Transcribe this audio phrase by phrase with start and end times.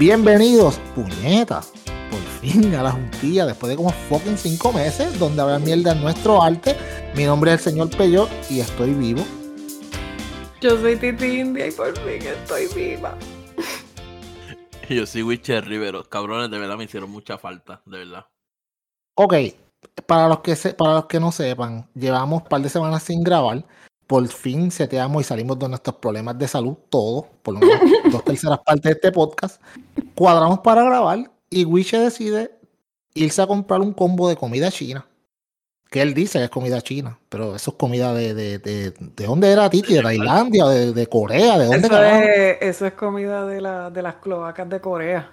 [0.00, 1.74] Bienvenidos, puñetas,
[2.10, 6.00] por fin a la juntilla, después de como fucking cinco meses, donde habrá mierda en
[6.00, 6.74] nuestro arte.
[7.14, 9.22] Mi nombre es el señor Peyo y estoy vivo.
[10.62, 13.14] Yo soy Titi India y por fin estoy viva.
[14.88, 16.02] Yo soy Witcher Rivero.
[16.04, 18.24] Cabrones, de verdad me hicieron mucha falta, de verdad.
[19.16, 19.34] Ok,
[20.06, 23.22] para los que, se, para los que no sepan, llevamos un par de semanas sin
[23.22, 23.66] grabar.
[24.10, 27.80] Por fin seteamos y salimos de nuestros problemas de salud, todos, por lo menos
[28.12, 29.62] dos terceras partes de este podcast.
[30.16, 32.50] Cuadramos para grabar y Wiche decide
[33.14, 35.06] irse a comprar un combo de comida china.
[35.88, 38.34] Que él dice que es comida china, pero eso es comida de.
[38.34, 39.94] ¿De, de, de dónde era Titi?
[39.94, 40.66] ¿De Tailandia?
[40.66, 41.56] ¿De, de Corea?
[41.56, 45.32] ¿De dónde eso es, eso es comida de, la, de las cloacas de Corea.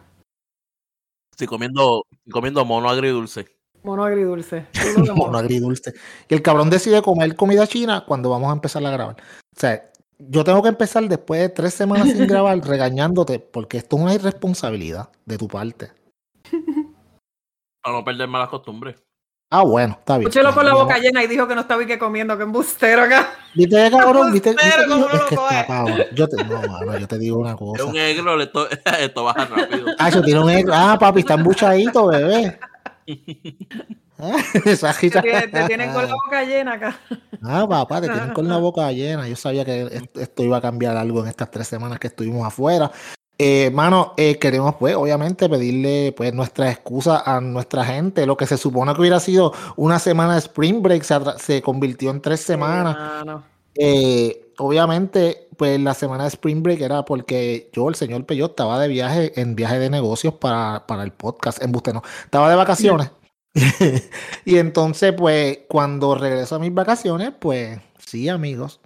[1.32, 3.57] Estoy comiendo, comiendo mono agridulce.
[3.88, 4.66] Mono agridulce.
[5.16, 5.94] mono agridulce.
[6.28, 9.16] Y el cabrón decide comer comida china cuando vamos a empezar a grabar.
[9.16, 13.96] O sea, yo tengo que empezar después de tres semanas sin grabar regañándote porque esto
[13.96, 15.94] es una irresponsabilidad de tu parte.
[17.82, 18.98] Para no perder malas costumbres.
[19.50, 20.28] Ah, bueno, está bien.
[20.28, 23.30] Escúchelo con la boca llena y dijo que no estaba que comiendo, que embustero acá.
[23.56, 24.34] ¿Viste, cabrón?
[24.34, 26.02] ¿Viste, ¿viste es que está, cabrón.
[26.14, 27.84] Yo te, no, mano, yo te digo una cosa.
[27.84, 28.68] Es un egro, esto,
[29.00, 29.88] esto baja rápido.
[29.98, 30.74] Ah, eso tiene un egro.
[30.76, 32.60] Ah, papi, está embuchadito, bebé.
[34.66, 37.00] Esa te, te tienen con la boca llena acá.
[37.42, 39.28] Ah, papá, te tienen con la boca llena.
[39.28, 42.92] Yo sabía que esto iba a cambiar algo en estas tres semanas que estuvimos afuera.
[43.40, 48.26] Eh, mano, eh, queremos pues obviamente pedirle pues nuestra excusa a nuestra gente.
[48.26, 52.10] Lo que se supone que hubiera sido una semana de Spring Break se, se convirtió
[52.10, 52.98] en tres semanas.
[53.76, 58.80] Eh, obviamente, pues la semana de Spring Break era porque yo, el señor Peyot, estaba
[58.80, 61.62] de viaje, en viaje de negocios para, para el podcast.
[61.62, 63.12] En Buste no, estaba de vacaciones.
[64.46, 68.80] y entonces, pues, cuando regreso a mis vacaciones, pues, sí, amigos,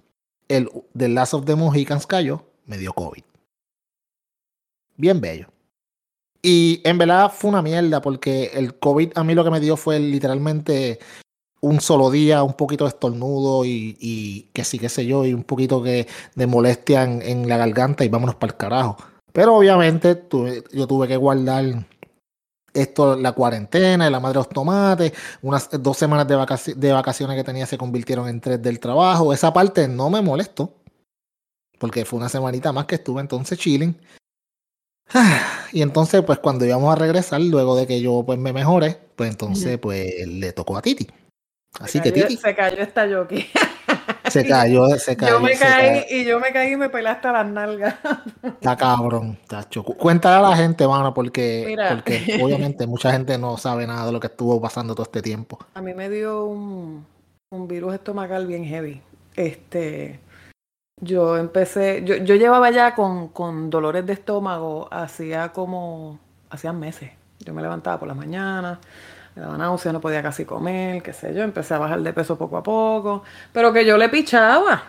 [0.48, 3.22] el The Last of the Mohicans cayó, me dio COVID
[5.02, 5.48] bien bello.
[6.42, 9.76] Y en verdad fue una mierda porque el COVID a mí lo que me dio
[9.76, 10.98] fue literalmente
[11.62, 15.32] un solo día, un poquito de estornudo y, y que sí, qué sé yo, y
[15.32, 18.96] un poquito que, de molestia en, en, la garganta y vámonos para el carajo.
[19.32, 21.86] Pero obviamente tuve, yo tuve que guardar
[22.74, 25.12] esto, la cuarentena, la madre de los tomates,
[25.42, 29.32] unas dos semanas de, vacac de vacaciones que tenía se convirtieron en tres del trabajo.
[29.32, 30.74] Esa parte no me molestó,
[31.78, 33.96] porque fue una semanita más que estuve entonces chilling.
[35.74, 39.30] Y entonces, pues cuando íbamos a regresar, luego de que yo pues me mejore, pues
[39.30, 41.08] entonces pues le tocó a Titi.
[41.80, 42.36] Así se que cayó.
[42.38, 43.46] Se cayó esta yoki.
[44.28, 45.32] Se cayó, se cayó.
[45.32, 46.04] Yo me caí cayó.
[46.10, 47.94] y yo me caí y me pelé hasta las nalgas.
[48.42, 49.82] Está cabrón, tacho.
[49.82, 51.90] Cuéntale a la gente, mano, porque, Mira.
[51.90, 55.58] porque obviamente mucha gente no sabe nada de lo que estuvo pasando todo este tiempo.
[55.74, 57.06] A mí me dio un,
[57.50, 59.00] un virus estomacal bien heavy.
[59.34, 60.20] Este,
[61.00, 66.18] yo empecé, yo, yo llevaba ya con, con dolores de estómago hacía como,
[66.50, 67.10] hacía meses.
[67.40, 68.78] Yo me levantaba por la mañana,
[69.34, 72.36] me daba náusea, no podía casi comer, qué sé yo, empecé a bajar de peso
[72.36, 73.22] poco a poco,
[73.52, 74.82] pero que yo le pichaba.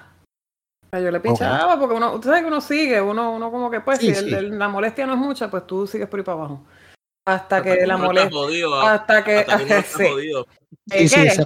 [0.85, 3.71] O sea, yo le pichaba porque uno, tú sabes que uno sigue, uno, uno como
[3.71, 4.35] que pues, Sí, si el- sí.
[4.35, 6.61] el- la molestia no es mucha, pues tú sigues por ahí para abajo.
[7.25, 9.57] Hasta Hasta que que la molestia, jodido, hasta que, hasta
[10.87, 11.43] sí.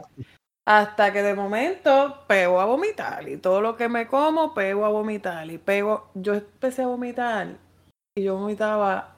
[0.67, 4.89] Hasta que de momento pego a vomitar y todo lo que me como pego a
[4.89, 6.09] vomitar y pego.
[6.13, 7.55] Yo empecé a vomitar
[8.17, 9.15] y yo vomitaba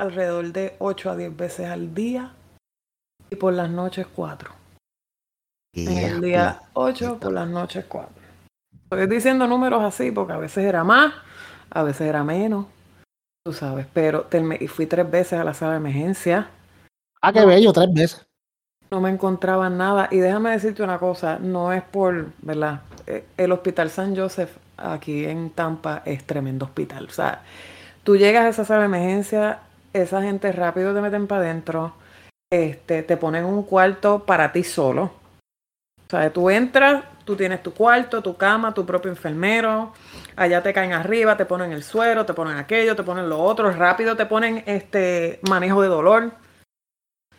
[0.00, 2.32] alrededor de 8 a 10 veces al día
[3.34, 4.50] y por las noches 4.
[5.74, 8.08] En el día pues, 8, por las noches 4.
[8.84, 11.12] Estoy diciendo números así porque a veces era más,
[11.70, 12.66] a veces era menos,
[13.44, 14.28] tú sabes, pero
[14.60, 16.48] y fui tres veces a la sala de emergencia.
[17.20, 18.26] Ah, qué bello, tres veces.
[18.90, 20.08] no me encontraban nada.
[20.12, 22.82] Y déjame decirte una cosa, no es por, ¿verdad?
[23.06, 27.06] Eh, El Hospital San Joseph aquí en Tampa es tremendo hospital.
[27.06, 27.42] O sea,
[28.04, 29.60] tú llegas a esa sala de emergencia,
[29.92, 31.94] esa gente rápido te meten para adentro,
[32.54, 35.10] este, te ponen un cuarto para ti solo.
[36.06, 39.92] O sea, tú entras, tú tienes tu cuarto, tu cama, tu propio enfermero,
[40.36, 43.70] allá te caen arriba, te ponen el suero, te ponen aquello, te ponen lo otro,
[43.72, 46.32] rápido te ponen este manejo de dolor.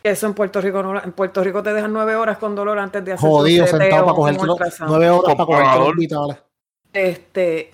[0.04, 3.04] Eso en Puerto Rico no, en Puerto Rico te dejan nueve horas con dolor antes
[3.06, 4.92] de hacer Jodido, sentado para ultrasound.
[4.92, 6.38] nueve horas para Por cogerte los vitales.
[6.94, 7.72] Este,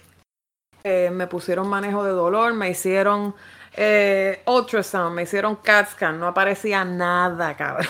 [0.83, 3.35] eh, me pusieron manejo de dolor, me hicieron
[3.75, 7.87] eh, ultrasound, me hicieron CAT scan, no aparecía nada, cabrón.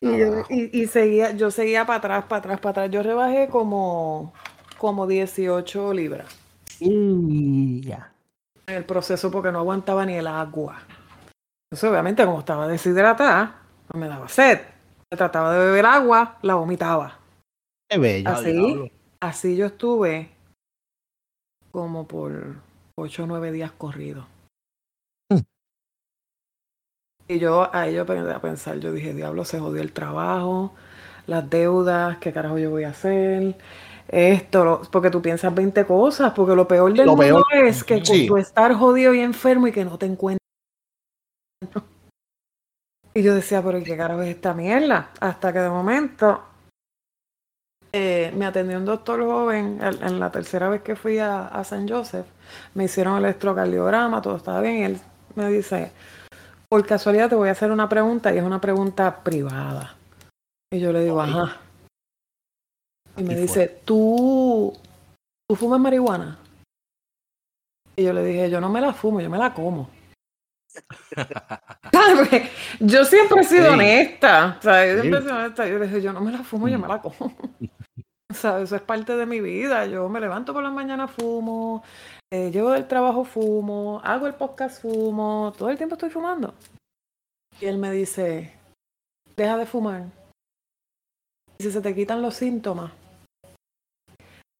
[0.00, 2.90] Y, yo, y, y seguía, yo seguía para atrás, para atrás, para atrás.
[2.90, 4.32] Yo rebajé como,
[4.76, 6.26] como 18 libras
[6.80, 8.12] Y ya.
[8.66, 10.82] en el proceso porque no aguantaba ni el agua.
[11.70, 14.60] Entonces, obviamente, como estaba deshidratada, no me daba sed.
[15.10, 17.18] Me trataba de beber agua, la vomitaba.
[17.88, 18.28] Qué bello.
[18.28, 20.30] Así, así yo estuve
[21.70, 22.56] como por
[22.96, 24.26] 8 o 9 días corridos.
[27.28, 30.74] Y yo yo pensé a pensar, yo dije, diablo, se jodió el trabajo,
[31.26, 33.56] las deudas, qué carajo yo voy a hacer,
[34.08, 37.84] esto, lo- porque tú piensas 20 cosas, porque lo peor del Lo mundo peor, es
[37.84, 38.26] que sí.
[38.26, 40.38] tú estar jodido y enfermo y que no te encuentres.
[43.14, 45.12] Y yo decía, pero ¿y qué carajo es esta mierda?
[45.20, 46.42] Hasta que de momento
[47.92, 51.64] eh, me atendió un doctor joven en, en la tercera vez que fui a, a
[51.64, 52.26] San Joseph.
[52.74, 54.76] Me hicieron el electrocardiograma, todo estaba bien.
[54.78, 55.00] Y él
[55.34, 55.92] me dice,
[56.72, 59.94] por casualidad te voy a hacer una pregunta y es una pregunta privada.
[60.72, 61.58] Y yo le digo, ajá.
[63.14, 64.72] Y me Y dice, ¿tú,
[65.46, 66.38] ¿tú fumas marihuana?
[67.94, 69.90] Y yo le dije, yo no me la fumo, yo me la como.
[72.80, 73.72] Yo siempre he sido Sí.
[73.74, 74.56] honesta.
[74.58, 75.28] O sea, yo siempre he Sí.
[75.28, 75.68] sido honesta.
[75.68, 77.34] Yo le dije, yo no me la fumo, yo me la como.
[78.32, 79.86] O sea, eso es parte de mi vida.
[79.86, 81.82] Yo me levanto por la mañana, fumo,
[82.32, 86.54] eh, llego del trabajo, fumo, hago el podcast, fumo, todo el tiempo estoy fumando.
[87.60, 88.52] Y él me dice,
[89.36, 90.04] deja de fumar.
[91.58, 92.90] Y si se te quitan los síntomas,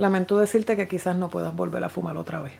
[0.01, 2.53] lamento decirte que quizás no puedas volver a fumar otra vez.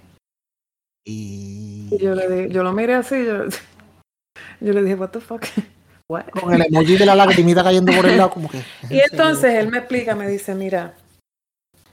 [1.07, 3.45] Y Y yo, le di- yo lo miré así, yo,
[4.61, 5.45] yo le dije, what the fuck?
[6.09, 6.27] What?
[6.31, 8.59] con el emoji de la lagrimita cayendo por el lado, como que.
[8.91, 10.95] Y entonces él me explica, me dice, mira,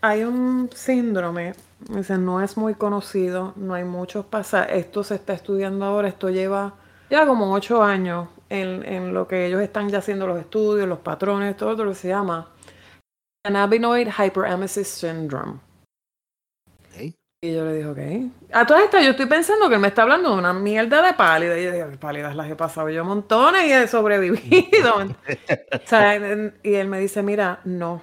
[0.01, 1.55] hay un síndrome,
[1.89, 6.07] me dice, no es muy conocido, no hay muchos pasajes, esto se está estudiando ahora,
[6.07, 6.73] esto lleva
[7.09, 10.99] ya como ocho años en, en lo que ellos están ya haciendo los estudios, los
[10.99, 12.49] patrones, todo lo que se llama
[13.43, 15.59] Cannabinoid Hyperemesis Syndrome.
[17.41, 18.31] Y yo le dije, ok.
[18.53, 21.13] A todas estas, yo estoy pensando que él me está hablando de una mierda de
[21.13, 21.57] pálida.
[21.57, 24.95] Y yo dije, pálidas las he pasado yo montones y he sobrevivido.
[25.85, 28.01] O sea, en- y él me dice, mira, no.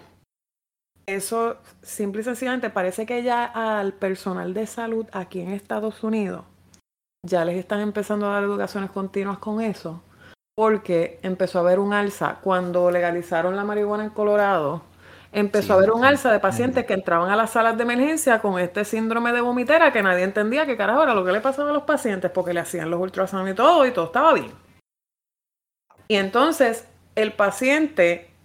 [1.08, 6.44] Eso simple y sencillamente parece que ya al personal de salud aquí en Estados Unidos
[7.22, 10.02] ya les están empezando a dar educaciones continuas con eso,
[10.56, 14.82] porque empezó a haber un alza cuando legalizaron la marihuana en Colorado.
[15.32, 18.40] Empezó Sí, a haber un alza de pacientes que entraban a las salas de emergencia
[18.40, 21.70] con este síndrome de vomitera que nadie entendía qué carajo era lo que le pasaba
[21.70, 24.52] a los pacientes porque le hacían los ultrasonidos y todo y todo estaba bien.
[26.08, 28.35] Y entonces el paciente que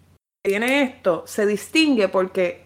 [0.43, 2.65] tiene esto se distingue porque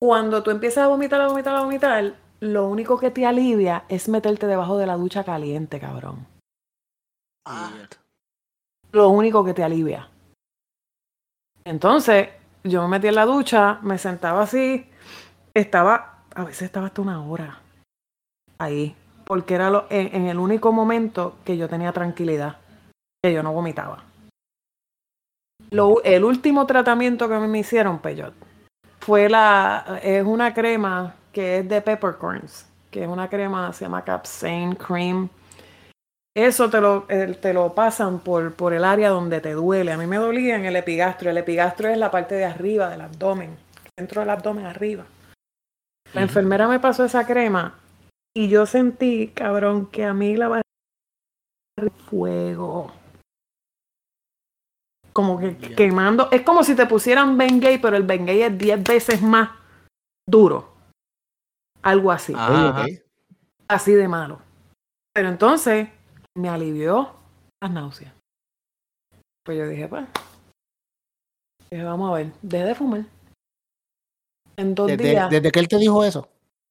[0.00, 4.08] cuando tú empiezas a vomitar, a vomitar, a vomitar, lo único que te alivia es
[4.08, 6.26] meterte debajo de la ducha caliente, cabrón.
[7.46, 7.70] Ah,
[8.92, 10.08] Lo único que te alivia.
[11.64, 12.28] Entonces,
[12.64, 14.86] yo me metí en la ducha, me sentaba así,
[15.54, 17.60] estaba, a veces estaba hasta una hora
[18.58, 18.94] ahí,
[19.24, 22.58] porque era lo- en, en el único momento que yo tenía tranquilidad,
[23.22, 24.04] que yo no vomitaba.
[25.70, 28.34] Lo- el último tratamiento que me hicieron, Peyot,
[29.00, 34.04] fue la, es una crema que es de peppercorns, que es una crema, se llama
[34.04, 35.28] Capsain Cream.
[36.36, 39.92] Eso te lo, te lo pasan por, por el área donde te duele.
[39.92, 41.30] A mí me dolía en el epigastro.
[41.30, 43.56] El epigastro es la parte de arriba del abdomen,
[43.96, 45.04] dentro del abdomen arriba.
[46.12, 47.74] La enfermera me pasó esa crema
[48.36, 50.64] y yo sentí, cabrón, que a mí la barriga
[52.08, 52.92] fuego.
[55.14, 56.28] Como que quemando.
[56.32, 59.50] Es como si te pusieran Bengay, pero el Bengay es 10 veces más
[60.28, 60.74] duro.
[61.82, 62.32] Algo así.
[62.36, 62.84] Ah.
[63.68, 64.40] Así de malo.
[65.14, 65.88] Pero entonces
[66.36, 67.14] me alivió
[67.62, 68.12] las náuseas.
[69.44, 70.04] Pues yo dije, pues.
[71.70, 73.04] Dije, vamos a ver, dejé de fumar.
[74.56, 75.30] En dos Desde, días.
[75.30, 76.28] desde que él te dijo eso.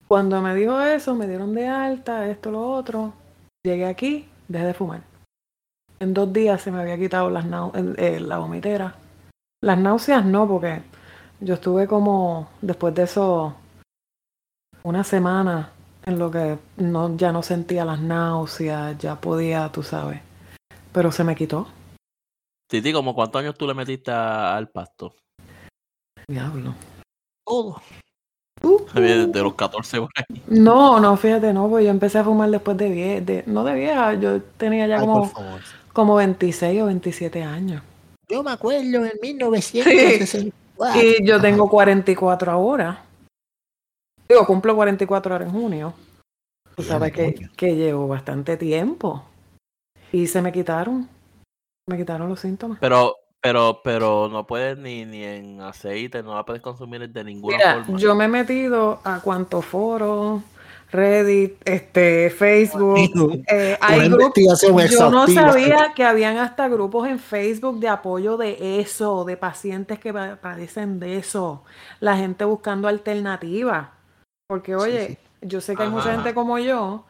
[0.07, 3.13] Cuando me dijo eso, me dieron de alta, esto, lo otro.
[3.63, 5.12] Llegué aquí, dejé de fumar.
[6.03, 8.93] En dos días se me había quitado las nau- eh, eh, la vomitera.
[9.63, 10.81] Las náuseas no, porque
[11.39, 13.55] yo estuve como, después de eso,
[14.83, 15.69] una semana
[16.05, 20.19] en lo que no, ya no sentía las náuseas, ya podía, tú sabes.
[20.91, 21.69] Pero se me quitó.
[22.69, 25.15] Titi, ¿como cuántos años tú le metiste al pasto?
[26.27, 26.73] Diablo.
[27.47, 27.81] Todo.
[28.61, 30.41] Uh, Desde los 14 por ahí.
[30.47, 33.73] No, no, fíjate, no, pues yo empecé a fumar después de vieja, de, no de
[33.73, 35.61] vieja, yo tenía ya Ay, como, por favor.
[35.93, 37.81] Como 26 o 27 años.
[38.27, 41.01] Yo me acuerdo en 1964.
[41.01, 43.05] Y yo tengo 44 ahora.
[44.27, 45.93] Digo, cumplo 44 ahora en junio.
[46.75, 49.23] Tú sabes que, que llevo bastante tiempo.
[50.11, 51.07] Y se me quitaron.
[51.87, 52.79] Me quitaron los síntomas.
[52.79, 57.57] Pero, pero, pero no puedes ni, ni en aceite, no la puedes consumir de ninguna
[57.57, 57.99] Mira, forma.
[57.99, 60.41] yo me he metido a cuantos foros,
[60.93, 63.43] Reddit, este, Facebook.
[63.47, 64.61] eh, hay grupos.
[64.91, 69.97] Yo no sabía que habían hasta grupos en Facebook de apoyo de eso, de pacientes
[69.99, 71.63] que pa- padecen de eso,
[71.99, 73.87] la gente buscando alternativas.
[74.47, 75.17] Porque, oye, sí.
[75.41, 77.05] yo sé que hay Ajá, mucha gente como yo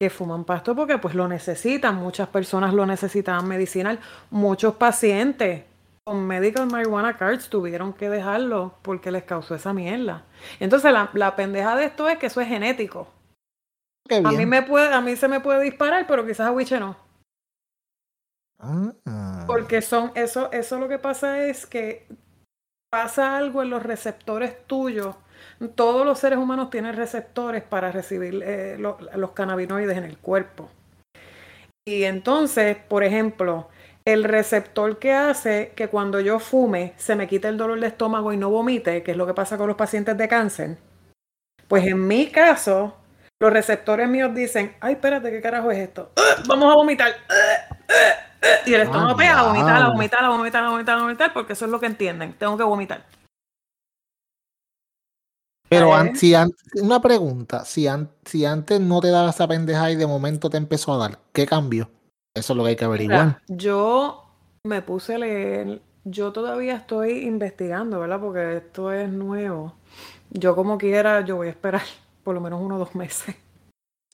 [0.00, 3.98] que fuman pasto porque pues lo necesitan, muchas personas lo necesitaban medicinal,
[4.30, 5.64] muchos pacientes
[6.04, 10.22] con medical marijuana cards tuvieron que dejarlo porque les causó esa mierda.
[10.60, 13.08] Entonces la, la pendeja de esto es que eso es genético.
[14.24, 16.96] A mí me puede, a mí se me puede disparar, pero quizás a Wiche no.
[19.06, 19.44] Ah.
[19.46, 22.06] Porque son, eso, eso lo que pasa es que
[22.90, 25.16] pasa algo en los receptores tuyos.
[25.76, 30.70] Todos los seres humanos tienen receptores para recibir eh, lo- los cannabinoides en el cuerpo.
[31.86, 33.68] Y entonces, por ejemplo,
[34.04, 38.32] el receptor que hace que cuando yo fume se me quite el dolor de estómago
[38.32, 40.78] y no vomite, que es lo que pasa con los pacientes de cáncer,
[41.68, 42.96] pues en mi caso,
[43.40, 46.12] los receptores míos dicen, ay, espérate, ¿qué carajo es esto?
[46.16, 46.46] ¡Ugh!
[46.48, 47.10] Vamos a vomitar.
[47.10, 48.66] Ugh, ugh".
[48.66, 51.32] Y el estómago Ah, pega a vomitar, a vomitar, a vomitar, a vomitar, a vomitar,
[51.32, 52.32] porque eso es lo que entienden.
[52.34, 53.04] Tengo que vomitar.
[55.68, 56.34] Pero si
[56.80, 60.56] una pregunta, si, an- si antes no te daba esa pendeja y de momento te
[60.56, 61.90] empezó a dar, ¿qué cambió?
[62.34, 63.26] Eso es lo que hay que averiguar.
[63.26, 64.24] Mira, yo
[64.64, 68.20] me puse a leer, yo todavía estoy investigando, ¿verdad?
[68.20, 69.74] Porque esto es nuevo.
[70.30, 71.82] Yo como quiera, yo voy a esperar
[72.28, 73.34] por lo menos uno o dos meses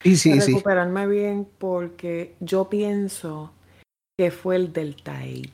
[0.00, 0.52] Sí, sí, para sí.
[0.52, 3.50] recuperarme bien porque yo pienso
[4.16, 5.50] que fue el Delta 8.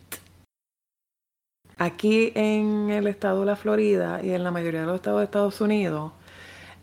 [1.78, 5.24] Aquí en el estado de la Florida y en la mayoría de los estados de
[5.24, 6.12] Estados Unidos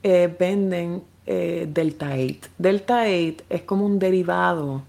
[0.01, 2.49] eh, venden eh, Delta 8.
[2.57, 4.81] Delta 8 es como un derivado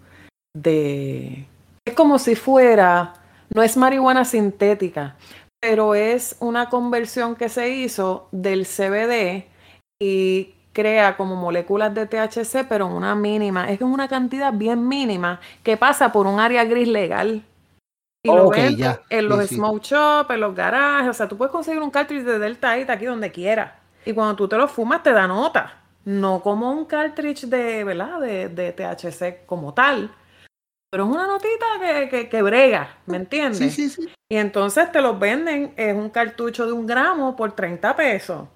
[0.56, 1.46] de...
[1.84, 3.12] Es como si fuera,
[3.52, 5.16] no es marihuana sintética,
[5.60, 9.44] pero es una conversión que se hizo del CBD
[10.00, 15.40] y crea como moléculas de THC, pero en una mínima, es una cantidad bien mínima
[15.64, 17.42] que pasa por un área gris legal.
[18.22, 19.02] Y lo Ok, venden ya.
[19.10, 19.54] en los Sí, sí.
[19.56, 22.92] smoke shops, en los garajes, o sea, tú puedes conseguir un cartridge de Delta 8
[22.92, 23.72] aquí donde quieras.
[24.04, 28.20] Y cuando tú te lo fumas te da nota, no como un cartridge de, ¿verdad?
[28.20, 30.14] De, de THC como tal.
[30.90, 33.58] Pero es una notita que, que, que brega, ¿me entiendes?
[33.58, 34.08] Sí, sí, sí.
[34.30, 38.48] Y entonces te los venden, es un cartucho de un gramo por 30 pesos.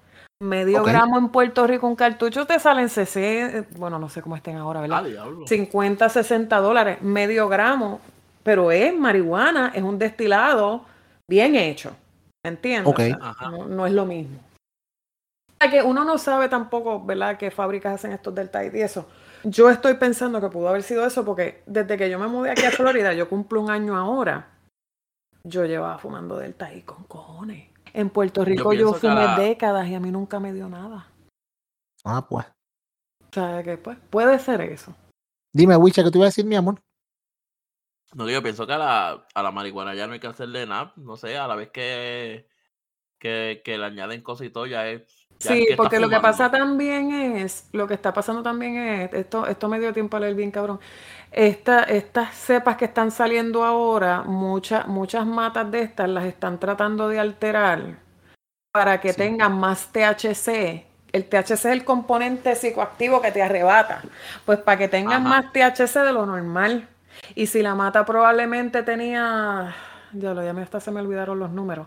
[0.42, 4.56] Medio gramo en Puerto Rico, un cartucho te salen 60, bueno, no sé cómo estén
[4.56, 5.04] ahora, Ah, ¿verdad?
[5.04, 5.46] diablo.
[5.46, 8.00] 50, 60 dólares, medio gramo,
[8.42, 10.84] pero es marihuana, es un destilado
[11.30, 11.94] bien hecho,
[12.44, 12.92] ¿me entiendes?
[12.92, 12.98] Ok.
[12.98, 13.50] O sea, Ajá.
[13.50, 14.36] no, no es lo mismo.
[14.38, 19.06] O sea, que uno no sabe tampoco, ¿verdad?, qué fábricas hacen estos Delta y eso.
[19.44, 22.64] Yo estoy pensando que pudo haber sido eso porque desde que yo me mudé aquí
[22.64, 24.48] a Florida, yo cumplo un año ahora,
[25.44, 27.71] yo llevaba fumando Delta y con cojones.
[27.94, 31.08] En Puerto Rico yo, que fumé la- décadas y a mí nunca me dio nada.
[32.04, 32.46] Ah, pues.
[33.20, 34.94] O sea, que pues puede ser eso.
[35.52, 36.80] Dime, Wicha, ¿qué te iba a decir, mi amor?
[38.14, 40.92] No, yo pienso que a la, a la marihuana ya no hay que hacerle nada.
[40.96, 42.48] No sé, a la vez que,
[43.18, 45.21] que, que le añaden cosas y todo, ya es.
[45.48, 49.68] Sí, porque lo que pasa también es, lo que está pasando también es, esto, esto
[49.68, 50.78] me dio tiempo a leer bien cabrón,
[51.32, 57.08] Esta, estas cepas que están saliendo ahora, muchas, muchas matas de estas las están tratando
[57.08, 57.96] de alterar
[58.72, 59.16] para que Sí.
[59.18, 60.86] tengan más THC.
[61.12, 64.02] El THC es el componente psicoactivo que te arrebata.
[64.46, 65.42] Pues para que tengan Ajá.
[65.42, 66.88] más THC de lo normal.
[67.34, 69.74] Y si la mata probablemente tenía,
[70.12, 71.86] ya lo ya me hasta se me olvidaron los números.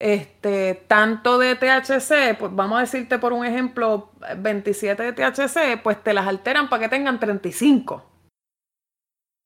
[0.00, 6.02] Este, tanto de THC, pues vamos a decirte por un ejemplo, 27 de THC, pues
[6.04, 8.04] te las alteran para que tengan 35.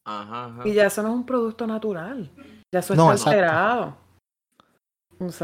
[0.04, 0.68] Ajá, ajá.
[0.68, 2.30] Y ya eso no es un producto natural.
[2.72, 3.30] Ya eso No, está exacto.
[3.30, 3.96] alterado.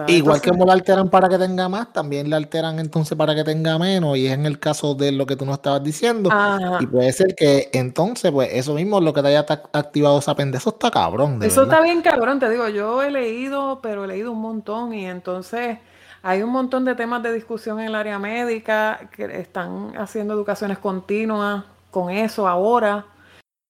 [0.07, 3.45] Igual que como la alteran para que tenga más, también la alteran entonces para que
[3.45, 6.31] tenga menos, y es en el caso de lo que tú nos estabas diciendo.
[6.33, 6.79] Ajá.
[6.81, 10.63] Y puede ser que entonces, pues eso mismo, lo que te haya activado esa pendeja,
[10.63, 11.75] eso está cabrón, de Eso verdad.
[11.75, 15.79] está bien cabrón, te digo, yo he leído, pero he leído un montón y entonces
[16.23, 20.79] hay un montón de temas de discusión en el área médica que están haciendo educaciones
[20.79, 23.07] continuas con eso ahora,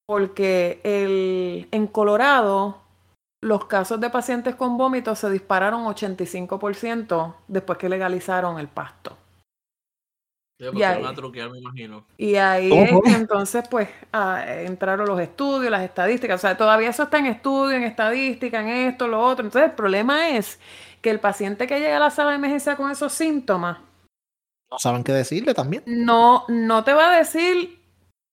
[0.07, 2.88] porque el, en Colorado
[3.41, 9.17] los casos de pacientes con vómitos se dispararon 85% después que legalizaron el pasto.
[10.61, 12.05] Sí, y ahí- a truquear, me imagino.
[12.17, 12.73] Y ahí
[13.05, 17.77] entonces pues ah, entraron los estudios, las estadísticas, o sea, todavía eso está en estudio,
[17.77, 19.45] en estadística, en esto, lo otro.
[19.45, 20.59] Entonces el problema es
[21.01, 23.79] que el paciente que llega a la sala de emergencia con esos síntomas
[24.69, 25.85] No saben qué decirle también.
[25.87, 27.79] no, no te va a decir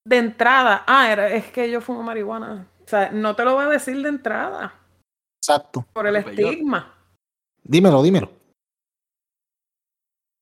[0.04, 2.66] de entrada, ah, era- es que yo fumo marihuana.
[2.84, 4.74] O sea, no te lo va a decir de entrada
[5.48, 5.86] Exacto.
[5.94, 6.92] por el estigma.
[7.64, 8.32] Dímelo, dímelo.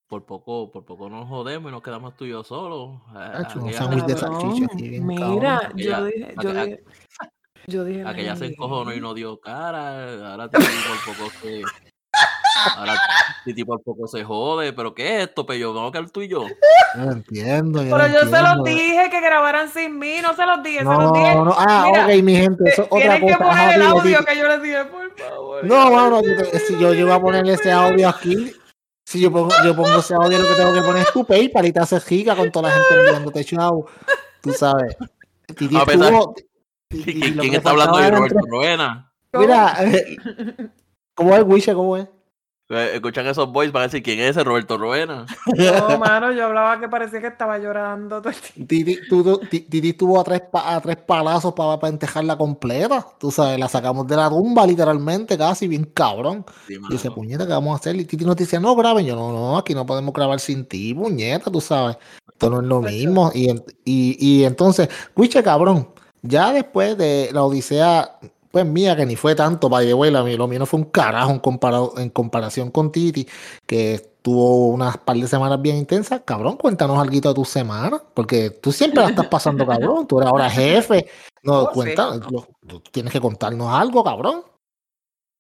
[0.08, 3.02] Por poco, por poco nos jodemos y nos quedamos tú y yo solos.
[5.02, 6.84] Mira, yo dije, yo aquella- dije,
[7.68, 10.32] yo dije, Aquella se "Ay, encojonó y no dio cara.
[10.32, 10.72] Ahora te digo
[11.06, 11.64] por poco que.
[12.78, 12.96] Ahora
[13.46, 15.46] Titi por poco se jode, pero ¿qué es esto?
[15.46, 16.46] Pero yo no que el tú y yo.
[16.96, 17.84] No entiendo.
[17.84, 20.80] yo Pero no yo se los dije que grabaran sin mí, no se los dije,
[20.80, 21.36] se No, los dije.
[21.36, 23.50] no, ah, Mira, ok, mi gente, eso es otra Tienen que cosa.
[23.52, 25.66] Ajá, poner el audio que yo les dije, por favor.
[25.66, 28.54] No, yo te- si yo llego a poner ese audio aquí,
[29.06, 31.66] si yo pongo, yo pongo ese audio, lo que tengo que poner es tu PayPal
[31.66, 33.88] y te haces giga con toda la gente enviándote chavo.
[34.42, 34.96] Tú sabes.
[35.56, 36.36] Titi A pesar- estuvo-
[36.90, 39.12] Titi- ¿Quién, que está hablando de Roberto Ruena?
[39.34, 40.16] Mira, eh,
[41.16, 41.74] ¿cómo es, Wisha?
[41.74, 42.08] ¿Cómo es?
[42.78, 45.26] Escuchan esos boys para decir quién es ese Roberto Ruena.
[45.58, 48.68] No, mano, yo hablaba que parecía que estaba llorando todo el tiempo.
[48.68, 53.06] Titi, tú- tú- Ti- Titi estuvo a tres, a tres palazos para, para entejarla completa.
[53.20, 56.46] Tú sabes, la sacamos de la tumba literalmente, casi bien cabrón.
[56.68, 57.96] Sí, Y dice, puñeta, ¿qué vamos a hacer?
[57.96, 59.06] Y Titi nos dice, no, graben.
[59.06, 61.98] Yo, no, no, aquí no podemos grabar sin ti, puñeta, tú sabes.
[62.32, 63.32] Esto no es lo mismo.
[63.34, 63.50] Y,
[63.86, 65.88] y, y entonces, Wiche, cabrón,
[66.22, 68.18] ya después de la odisea,
[68.54, 71.32] pues mía, que ni fue tanto, llevar lo mío, lo mío no fue un carajo
[71.32, 73.28] en, comparado, en comparación con Titi,
[73.66, 76.22] que tuvo unas par de semanas bien intensas.
[76.24, 80.06] Cabrón, cuéntanos algo de tu semana, porque tú siempre la estás pasando, cabrón.
[80.06, 81.10] Tú eres ahora jefe.
[81.42, 81.68] No, sí.
[81.74, 84.44] cuenta, tú tienes que contarnos algo, cabrón.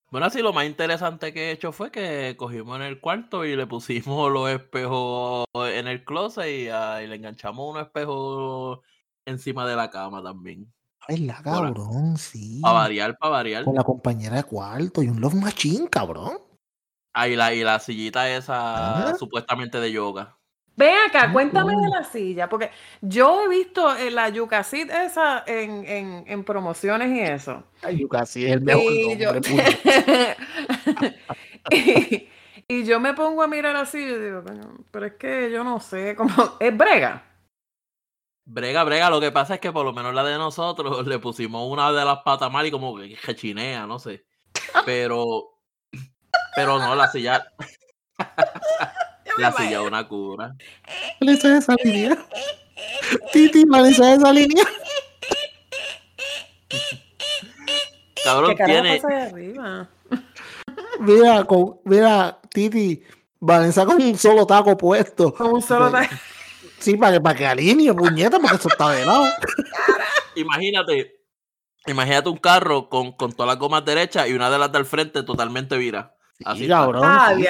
[0.09, 3.55] Bueno, así lo más interesante que he hecho fue que cogimos en el cuarto y
[3.55, 8.79] le pusimos los espejos en el closet y, ah, y le enganchamos unos espejos
[9.23, 10.73] encima de la cama también.
[11.07, 12.59] Ay, la cabrón, sí.
[12.61, 13.63] Para variar, para variar.
[13.65, 16.37] Con la compañera de cuarto y un love machine, cabrón.
[17.13, 19.13] Ah, y la, y la sillita esa Ah.
[19.17, 20.37] supuestamente de yoga.
[20.75, 25.43] Ven acá, Ah, cuéntame de la silla, porque yo he visto eh, la Yucasit esa
[25.45, 27.63] en, en, en promociones y eso.
[28.09, 29.53] Casi es el mejor Y yo, nombre,
[31.69, 32.27] y,
[32.67, 35.79] y yo me pongo a mirar así y digo, "Coño, pero es que yo no
[35.79, 37.23] sé, como es brega.
[38.45, 41.69] Brega, brega, lo que pasa es que por lo menos la de nosotros le pusimos
[41.71, 44.25] una de las patas mal y como que rechinea, no sé.
[44.85, 45.59] Pero,
[46.55, 47.45] pero no, la silla,
[49.37, 50.55] la silla es una cura.
[51.21, 52.17] Analiza esa línea.
[53.31, 54.65] Titi, analiza esa línea.
[58.23, 59.89] Cabrón, ¿Qué tiene, pasa arriba?
[60.99, 63.03] Mira, con, mira, Titi,
[63.39, 65.33] Vanessa con un solo taco puesto.
[65.33, 66.21] Con un solo De- ta-
[66.83, 69.25] Sí, para que, para que alinee, puñeta, porque eso está de lado.
[70.35, 71.15] imagínate,
[71.87, 75.23] imagínate un carro con, con todas las gomas derechas y una de las del frente
[75.23, 76.13] totalmente vira.
[76.43, 77.03] Así Sí, cabrón.
[77.05, 77.45] Ah, sí.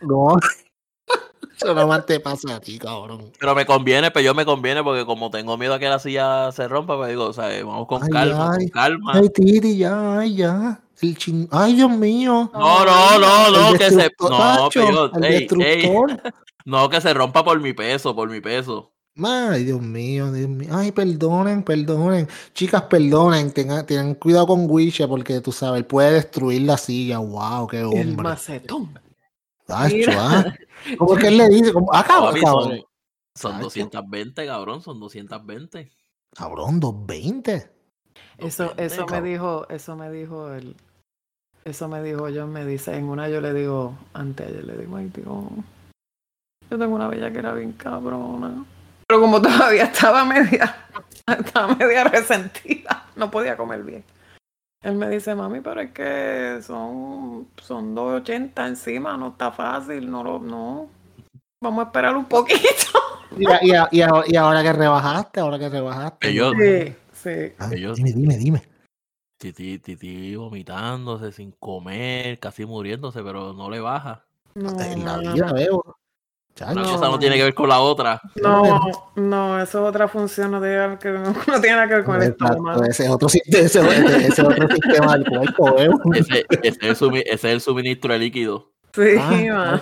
[0.00, 0.36] No.
[1.56, 3.30] Eso nada más te pasa a ti, cabrón.
[3.38, 6.50] Pero me conviene, pero yo me conviene porque como tengo miedo a que la silla
[6.50, 8.58] se rompa, pues digo, o sea, vamos con Ay, calma, ay.
[8.58, 9.12] con calma.
[9.14, 10.80] Ay, Titi, ya, ay, ya.
[11.00, 11.48] El chin...
[11.52, 12.50] Ay, Dios mío.
[12.52, 16.34] No, no, no, no, El que se, no, pero yo- el ey, ey, destructor.
[16.64, 18.90] No, que se rompa por mi peso, por mi peso.
[19.22, 20.70] Ay, Dios mío, Dios mío.
[20.72, 22.28] Ay, perdonen, perdonen.
[22.52, 23.52] Chicas, perdonen.
[23.52, 27.18] Tengan, tengan cuidado con Wisha porque tú sabes, él puede destruir la silla.
[27.18, 28.24] Wow, qué El hombre.
[28.24, 28.98] macetón.
[29.66, 30.46] Tacho, ah.
[30.98, 31.72] ¿Cómo es que él le dice?
[31.72, 32.70] Como, ah, No, cabrón, papi, cabrón.
[32.70, 32.86] son,
[33.36, 33.62] son Tacho.
[33.62, 35.92] 220, cabrón, son 220.
[36.34, 37.70] Cabrón, 220.
[38.38, 39.30] Eso, 220, eso me cabrón.
[39.30, 40.76] dijo, eso me dijo el,
[41.64, 44.96] eso me dijo John, me dice, en una yo le digo, antes ayer le digo,
[44.96, 45.50] ay tío,
[46.70, 48.64] yo tengo una bella que era bien cabrona.
[49.06, 50.74] Pero como todavía estaba media,
[51.26, 54.04] estaba media resentida, no podía comer bien.
[54.82, 60.22] Él me dice, mami, pero es que son, son 280 encima, no está fácil, no
[60.22, 60.88] lo, no.
[61.62, 62.60] Vamos a esperar un poquito.
[63.36, 66.32] Y, a- y, a- y, a- y ahora que rebajaste, ahora que rebajaste.
[66.32, 67.52] Yo- Sí, sí.
[67.58, 68.62] Ah, Ellos- dime, dime, dime.
[69.40, 74.22] Titi, titi vomitándose sin comer, casi muriéndose, pero no le baja.
[74.54, 75.82] No, En la vida veo.
[76.54, 76.72] Chacho.
[76.72, 76.92] Una No.
[76.92, 78.20] cosa no tiene que ver con la otra.
[78.42, 78.80] No,
[79.16, 81.10] no, eso es otra función, no tiene, que,
[81.48, 82.84] no tiene nada que ver con el estómago.
[82.84, 85.88] ese es otro, si- ese, ese- ese es otro sistema del cuerpo, ¿eh?
[86.14, 88.70] Ese, ese es, el sumi- ese es el suministro de líquido.
[88.92, 89.80] Sí, Ah.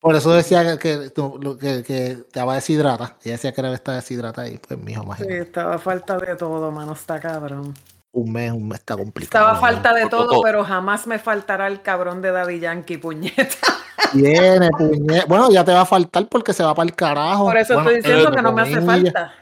[0.00, 1.12] Por eso decía que, que,
[1.60, 3.18] que, que estaba deshidrata.
[3.22, 5.38] Ella decía que era estar deshidrata y pues, mijo, Sí, imagínate.
[5.40, 7.74] estaba falta de todo, mano, está cabrón.
[8.12, 9.44] Un mes, un mes está complicado.
[9.46, 13.56] Estaba falta de todo, pero jamás me faltará el cabrón de Daddy Yankee, puñeta.
[14.14, 17.44] Viene, puñe- Bueno, ya te va a faltar porque se va para el carajo.
[17.44, 19.34] Por eso Bueno, estoy diciendo eh, que no me hace falta.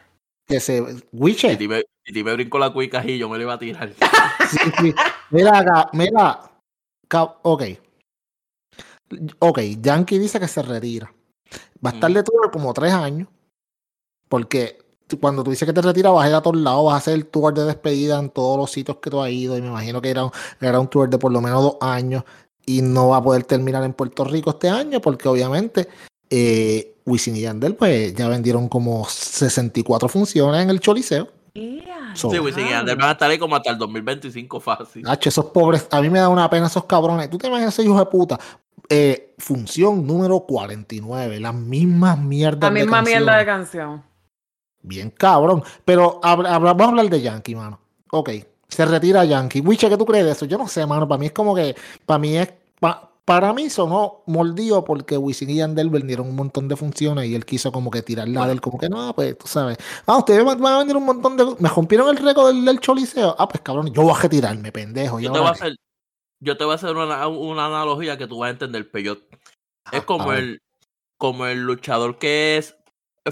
[0.46, 0.84] Que se.
[1.12, 1.56] Wiche.
[1.56, 3.90] Titi me, brincó la cuica y yo me lo iba a tirar.
[4.48, 4.94] Sí, sí.
[5.30, 6.40] Mira acá, mira.
[7.42, 7.62] Ok.
[9.38, 11.12] Ok, Yankee dice que se retira.
[11.84, 13.28] Va a estar de tour como tres años.
[14.28, 14.78] Porque
[15.16, 17.14] cuando tú dices que te retiras, vas a ir a todos lados, vas a hacer
[17.14, 19.56] el tour de despedida en todos los sitios que tú has ido.
[19.56, 22.24] Y me imagino que era un, era un tour de por lo menos dos años.
[22.66, 25.88] Y no va a poder terminar en Puerto Rico este año, porque obviamente
[26.28, 31.28] eh, Wisin y Yandel, pues ya vendieron como 64 funciones en el Choliseo.
[31.54, 35.08] ¡Ea, sí, Wisin y Yandel van a estar ahí como hasta el 2025 fácil.
[35.08, 37.30] H, esos pobres, a mí me da una pena esos cabrones.
[37.30, 38.38] Tú te imaginas ese hijo de puta.
[38.90, 42.62] Eh, función número 49, las mismas mierdas.
[42.62, 44.02] La misma mierda de canción.
[44.82, 45.62] Bien cabrón.
[45.84, 47.80] Pero vamos a hablar de Yankee, mano.
[48.10, 48.30] Ok,
[48.68, 49.60] se retira Yankee.
[49.60, 50.46] Wiche, ¿qué tú crees de eso?
[50.46, 51.08] Yo no sé, mano.
[51.08, 51.74] Para mí es como que,
[52.06, 52.52] para mí es,
[53.28, 57.44] para mí sonó mordido porque Wisin y Yandel vendieron un montón de funciones y él
[57.44, 59.76] quiso como que tirarla de él, como que no, pues tú sabes.
[60.06, 61.44] Ah, ustedes van a vender un montón de.
[61.58, 63.36] Me rompieron el récord del, choliseo.
[63.38, 65.20] Ah, pues cabrón, yo voy a retirarme, pendejo.
[65.20, 65.76] Yo te, voy a hacer,
[66.40, 69.22] yo te voy a hacer una, analogía que tú vas a entender, Peyot.
[69.92, 70.62] Es como el,
[71.18, 72.77] como el luchador que es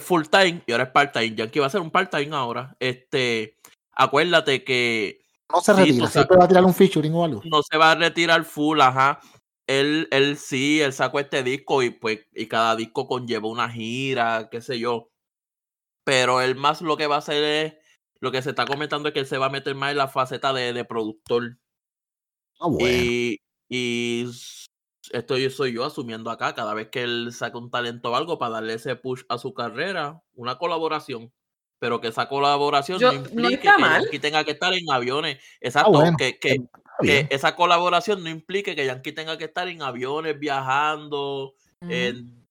[0.00, 1.34] full time y ahora es part time.
[1.34, 2.76] Yankee va a ser un part time ahora.
[2.80, 3.56] Este,
[3.92, 5.24] acuérdate que.
[5.52, 7.42] No se retira, siempre va a tirar un featuring o algo.
[7.44, 9.20] No se va a retirar full, ajá
[9.66, 14.48] él, él sí, él sacó este disco y pues y cada disco conlleva una gira,
[14.50, 15.10] qué sé yo.
[16.04, 17.74] Pero él más lo que va a hacer es,
[18.20, 20.08] lo que se está comentando es que él se va a meter más en la
[20.08, 21.58] faceta de, de productor.
[22.60, 22.86] Ah, bueno.
[22.88, 24.26] Y, y
[25.12, 28.38] esto yo soy yo asumiendo acá, cada vez que él saca un talento o algo
[28.38, 31.32] para darle ese push a su carrera, una colaboración.
[31.78, 33.68] Pero que esa colaboración no implique
[34.10, 35.36] que tenga que estar en aviones.
[35.36, 36.62] Ah, Exacto, que, que,
[37.02, 41.54] que esa colaboración no implique que Yankee tenga que estar en aviones viajando.
[41.82, 42.46] en,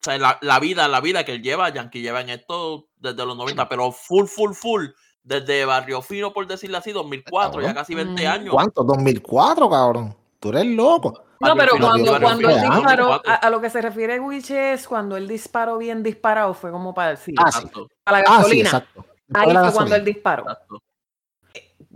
[0.00, 3.24] o sea, la, la, vida, la vida que él lleva, Yankee lleva en esto desde
[3.24, 4.86] los 90, pero full, full, full.
[5.22, 8.54] Desde Barrio Fino, por decirlo así, 2004, ya casi 20 años.
[8.54, 8.84] ¿Cuánto?
[8.84, 10.16] ¿2004, cabrón?
[10.38, 11.25] Tú eres loco.
[11.40, 15.28] No, pero cuando, cuando él disparó, a, lo que se refiere Wich es cuando él
[15.28, 17.68] disparó bien disparado, fue como para decir, ah, sí.
[18.04, 18.40] a la gasolina.
[18.42, 19.06] Ah, sí, exacto.
[19.34, 20.42] Ahí fue cuando él disparó.
[20.42, 20.82] Exacto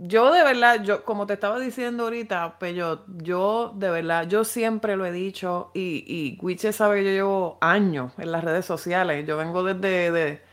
[0.03, 4.95] yo de verdad, yo como te estaba diciendo ahorita, pero yo de verdad, yo siempre
[4.95, 9.27] lo he dicho y, y Wiche sabe que yo llevo años en las redes sociales.
[9.27, 10.11] Yo vengo desde...
[10.11, 10.50] De,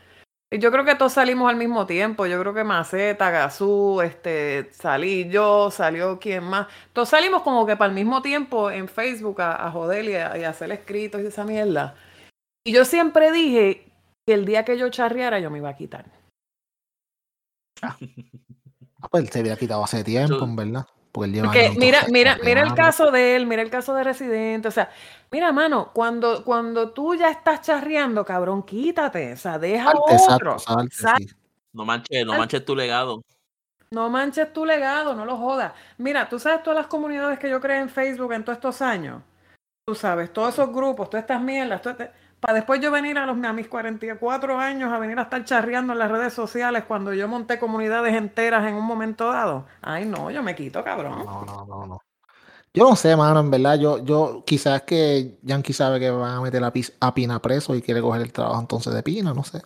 [0.51, 2.25] yo creo que todos salimos al mismo tiempo.
[2.25, 6.67] Yo creo que Maceta, Gazú, este, salí yo, salió quien más.
[6.91, 10.49] Todos salimos como que para el mismo tiempo en Facebook a, a joder y a,
[10.49, 11.95] hacer escritos y esa mierda.
[12.65, 13.91] Y yo siempre dije
[14.25, 16.05] que el día que yo charreara yo me iba a quitar.
[17.81, 17.95] Ah,
[19.09, 20.87] pues se había quitado hace tiempo, en verdad.
[21.11, 24.67] Porque, mira, mira, mira el caso de él, mira el caso de Residente.
[24.67, 24.89] O sea,
[25.31, 29.33] mira, mano, cuando, cuando tú ya estás charreando, cabrón, quítate.
[29.33, 30.57] O sea, deja otro.
[31.73, 33.23] No manches, no manches tu legado.
[33.91, 35.73] No manches tu legado, no lo jodas.
[35.97, 39.23] Mira, tú sabes todas las comunidades que yo creé en Facebook en todos estos años.
[39.85, 43.43] Tú sabes, todos esos grupos, todas estas mierdas, este para después yo venir a, los,
[43.43, 47.27] a mis 44 años a venir a estar charreando en las redes sociales cuando yo
[47.27, 49.65] monté comunidades enteras en un momento dado.
[49.81, 51.25] Ay, no, yo me quito, cabrón.
[51.25, 52.01] No, no, no, no.
[52.73, 56.41] Yo no sé, mano, en verdad, yo, yo quizás que Yankee sabe que van a
[56.41, 59.61] meter a, a Pina preso y quiere coger el trabajo entonces de Pina, no sé.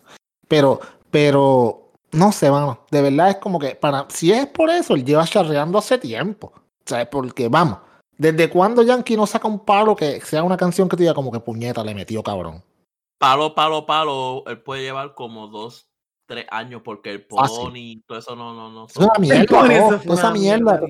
[0.48, 0.80] Pero,
[1.12, 5.04] pero, no sé, mano, de verdad es como que, para, si es por eso, él
[5.04, 6.54] lleva charreando hace tiempo.
[6.86, 7.80] Sea, porque, vamos,
[8.18, 11.32] ¿Desde cuándo Yankee no saca un palo que sea una canción que te diga como
[11.32, 12.64] que puñeta le metió cabrón?
[13.18, 15.90] Palo, palo, palo, él puede llevar como dos,
[16.26, 18.86] tres años porque el pony, todo eso no, no, no.
[18.86, 20.82] Es una mierda, esa mierda.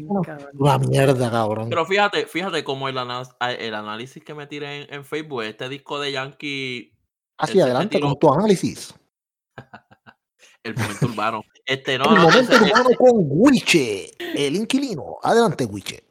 [0.54, 1.70] Una mierda, cabrón.
[1.70, 6.12] Pero fíjate, fíjate como el, el análisis que me tiré en, Facebook, este disco de
[6.12, 6.94] Yankee.
[7.38, 8.94] Hacia adelante con tu análisis.
[10.64, 11.44] el momento urbano.
[11.66, 15.18] Este, no, el momento urbano con Wiche, el inquilino.
[15.22, 16.04] Adelante, Wiche.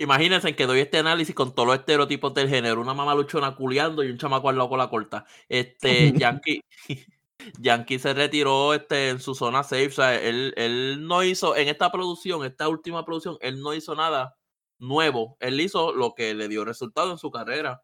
[0.00, 2.80] Imagínense que doy este análisis con todos los estereotipos del género.
[2.80, 5.26] Una mamá luchona culiando y un chamaco al lado con la corta.
[5.46, 6.62] Este, Yankee,
[7.60, 9.88] Yankee se retiró este, en su zona safe.
[9.88, 13.94] O sea, él, él no hizo, en esta producción, esta última producción, él no hizo
[13.94, 14.38] nada
[14.78, 15.36] nuevo.
[15.38, 17.82] Él hizo lo que le dio resultado en su carrera.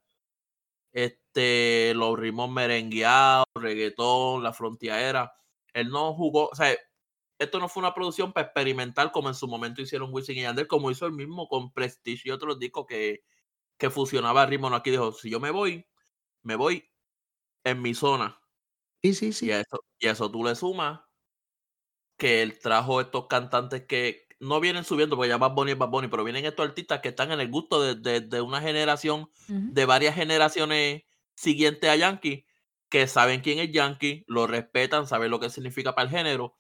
[0.93, 5.35] Este, los ritmos merengueados, reggaetón, la frontera.
[5.75, 6.75] Él no jugó, o sea,
[7.39, 10.67] esto no fue una producción para experimentar como en su momento hicieron Wisin y Yandel,
[10.67, 13.25] como hizo el mismo con Prestige y otros discos que,
[13.77, 14.69] que fusionaba ritmo.
[14.69, 15.87] aquí dijo, si yo me voy,
[16.43, 16.91] me voy
[17.65, 18.41] en mi zona.
[19.03, 19.47] Sí, sí, sí.
[19.47, 21.01] Y a eso, y eso tú le sumas
[22.17, 25.89] que él trajo estos cantantes que no vienen subiendo, porque ya Bad Bunny es Bad
[25.89, 29.85] Bunny, pero vienen estos artistas que están en el gusto de, de, una generación, de
[29.85, 31.03] varias generaciones
[31.35, 32.47] siguientes a Yankee,
[32.89, 36.57] que saben quién es Yankee, lo respetan, saben lo que significa para el género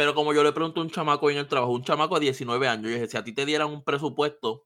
[0.00, 2.66] pero como yo le pregunto a un chamaco en el trabajo, un chamaco de 19
[2.66, 4.64] años, yo dije, si a ti te dieran un presupuesto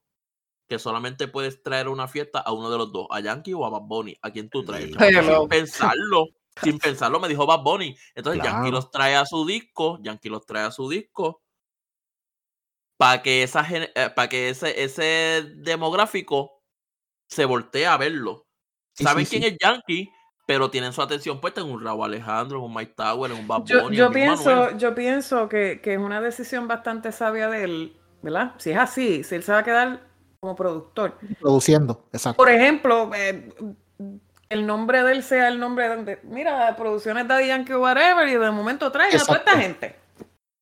[0.69, 3.69] que solamente puedes traer una fiesta a uno de los dos, a Yankee o a
[3.69, 4.93] Bad Bunny, ¿a quién tú traes?
[4.93, 6.27] sin pensarlo,
[6.63, 7.97] sin pensarlo me dijo Bad Bunny.
[8.15, 11.43] Entonces Yankee los trae a su disco, Yankee los trae a su disco
[12.97, 16.63] para que esa eh, para que ese, ese demográfico
[17.29, 18.47] se voltee a verlo.
[18.93, 20.09] ¿Saben quién es Yankee?
[20.47, 23.49] Pero tienen su atención puesta en un Raúl Alejandro, en un Mike Tower, en un
[23.49, 24.79] Bad Yo, Bunny, yo Luis pienso, Manuel.
[24.79, 28.53] yo pienso que, que es una decisión bastante sabia de él, ¿verdad?
[28.59, 30.01] Si es así, si él se va a quedar
[30.41, 31.19] como productor.
[31.41, 32.37] Produciendo, exacto.
[32.37, 33.49] Por ejemplo, eh,
[34.51, 38.35] el nombre de él sea el nombre de, mira, producciones Daddy Yankee o whatever, y
[38.37, 39.97] de momento traigan a toda esta gente.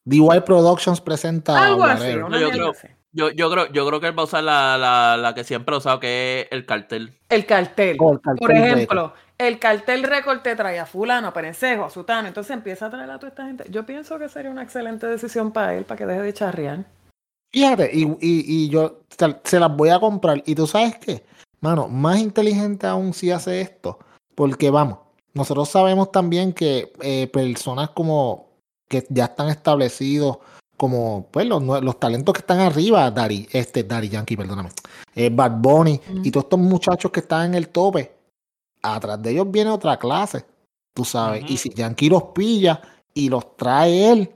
[0.04, 1.64] DY Productions presenta.
[1.64, 2.24] Algo así, whatever.
[2.24, 2.72] una Yo creo-.
[3.14, 5.74] Yo, yo, creo, yo creo que él va a usar la, la, la que siempre
[5.74, 7.18] ha usado, que es el cartel.
[7.28, 7.98] El cartel.
[8.00, 9.14] Oh, el cartel Por ejemplo,
[9.46, 13.10] el cartel récord te trae a fulano, a Perencejo, a Sutano, entonces empieza a traer
[13.10, 13.64] a toda esta gente.
[13.70, 16.84] Yo pienso que sería una excelente decisión para él, para que deje de charrear.
[17.52, 19.02] Fíjate, y, y, y yo
[19.44, 20.42] se, las voy a comprar.
[20.46, 21.24] Y tú sabes qué,
[21.60, 23.98] mano, más inteligente aún si hace esto.
[24.34, 24.98] Porque vamos,
[25.34, 28.48] nosotros sabemos también que eh, personas como
[28.88, 30.38] que ya están establecidos,
[30.76, 34.70] como pues los talentos que están arriba, Dari, este, Dari Yankee, perdóname,
[35.14, 38.12] eh, Bad Bunny y todos estos muchachos que están en el tope,
[38.82, 40.44] atrás de ellos viene otra clase,
[40.94, 41.44] tú sabes.
[41.48, 42.80] Y si Yankee los pilla
[43.14, 44.30] y los trae él,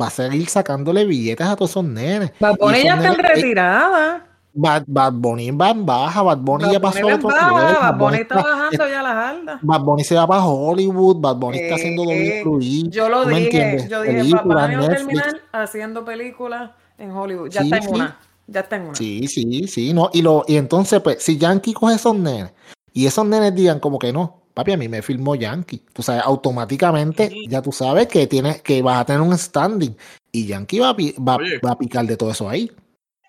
[0.00, 2.32] va a seguir sacándole billetes a todos esos nenes.
[2.38, 4.26] Bad Bunny ya está eh, retirada.
[4.52, 7.50] Bad, Bad Bunny va en baja, Bad Bunny Bad ya Bunny pasó en otro baja,
[7.50, 9.58] nivel, Bad Bunny está está- bajando ya las aldas.
[9.62, 12.90] Bad Bunny se va para Hollywood, Bad Bunny está haciendo Eh, WWE.
[12.90, 13.88] Yo lo ¿tú me dije, entiendes?
[13.88, 17.48] yo dije, Películas, papá va a terminar haciendo películas en Hollywood.
[17.50, 17.88] Ya Sí, está en sí.
[17.94, 18.94] una, ya está en una.
[18.96, 20.10] Sí, sí, sí, no.
[20.12, 22.52] Y, lo, y entonces, pues, si Yankee coge esos nenes
[22.92, 25.82] y esos nenes digan como que no, papi, a mí me filmó Yankee.
[25.92, 29.96] Tú sabes, automáticamente ya tú sabes que tienes, que vas a tener un standing.
[30.32, 32.70] Y Yankee va a, va, va a picar de todo eso ahí.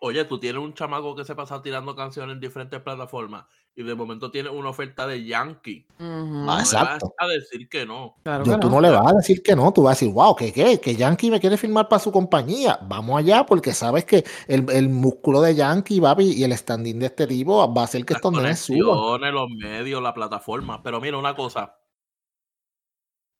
[0.02, 3.96] Oye, tú tienes un chamaco que se pasa tirando canciones en diferentes plataformas y de
[3.96, 5.86] momento tienes una oferta de Yankee.
[5.98, 7.14] Ah, No me vas exacto.
[7.18, 8.16] a decir que no.
[8.24, 8.76] Claro Yo- que tú no.
[8.76, 10.96] no le vas a decir que no, tú vas a decir, wow, que qué, que
[10.96, 12.78] Yankee me quiere firmar para su compañía.
[12.84, 17.06] Vamos allá, porque sabes que el, el músculo de Yankee, papi, y el standing de
[17.06, 19.34] este tipo va a hacer que estos nenes suban.
[19.34, 20.84] los medios, la plataforma.
[20.84, 21.78] Pero mira una cosa.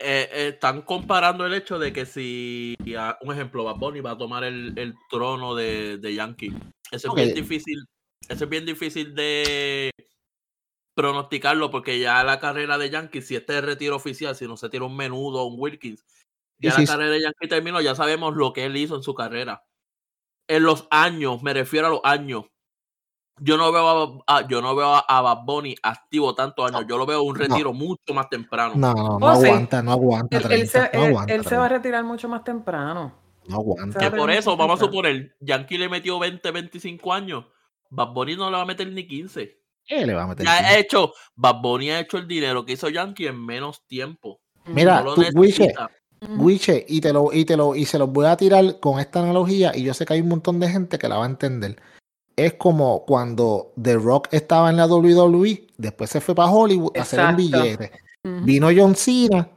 [0.04, 4.12] Eh, eh, están comparando el hecho de que si, a- un ejemplo, Bad Bunny va
[4.12, 6.52] a tomar el, el trono de, de Yankee.
[6.90, 7.86] Eso es bien difícil.
[8.28, 9.92] Eso es bien difícil de
[10.94, 14.58] pronosticarlo porque ya la carrera de Yankee, si este es el retiro oficial, si no
[14.58, 16.06] se tira un menudo o un Wilkins,
[16.60, 19.14] ya Sí, la carrera de Yankee terminó, ya sabemos lo que él hizo en su
[19.16, 19.64] carrera.
[20.48, 22.46] En los años, me refiero a los años.
[23.40, 26.86] Yo no veo a, a- yo no veo a, a Bad Bunny activo tantos años.
[26.88, 27.40] Yo lo veo un No.
[27.40, 28.74] retiro mucho más temprano.
[28.76, 29.48] No, no, no Oh, sí.
[29.48, 30.38] aguanta, no aguanta.
[30.38, 31.34] Él, él se, 30, no él- aguanta.
[31.34, 33.16] él se va a 30, retirar mucho más temprano.
[33.48, 34.00] no aguanta.
[34.00, 37.46] Que por eso, vamos a suponer, Yankee le metió 20, 25 años.
[37.90, 39.61] Bad Bunny no le va a meter ni 15.
[39.86, 40.46] ¿Qué le va a meter?
[40.46, 44.40] Ya ha hecho, Bad Bunny ha hecho el dinero que hizo Yankee en menos tiempo.
[44.66, 45.74] Mira, No tú, Wiche.
[46.22, 46.44] Ujú.
[46.44, 49.22] Wiche, y te lo, y te lo, y se los voy a tirar con esta
[49.22, 51.82] analogía, y yo sé que hay un montón de gente que la va a entender.
[52.36, 57.02] Es como cuando The Rock estaba en la WWE, después se fue para Hollywood a
[57.02, 57.92] hacer un billete.
[58.24, 58.46] Ujú.
[58.46, 59.50] Vino John Cena,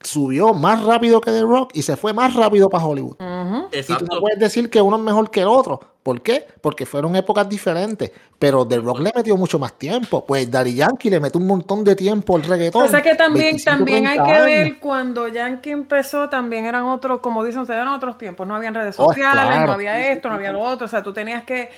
[0.00, 3.14] subió más rápido que The Rock y se fue más rápido para Hollywood.
[3.14, 4.20] Y tú no Exacto.
[4.20, 5.80] puedes decir que uno es mejor que el otro.
[6.06, 6.46] ¿Por qué?
[6.60, 8.12] Porque fueron épocas diferentes.
[8.38, 10.24] Pero The Rock le metió mucho más tiempo.
[10.24, 12.84] Pues Daddy Yankee le metió un montón de tiempo al reggaetón.
[12.84, 16.84] O sea que también, 25, también hay 30 que ver cuando Yankee empezó, también eran
[16.84, 20.28] otros, como dicen ustedes, eran otros tiempos, no habían redes Oh, sociales, no había esto,
[20.28, 21.70] no había lo otro, o sea, tú tenías que eh,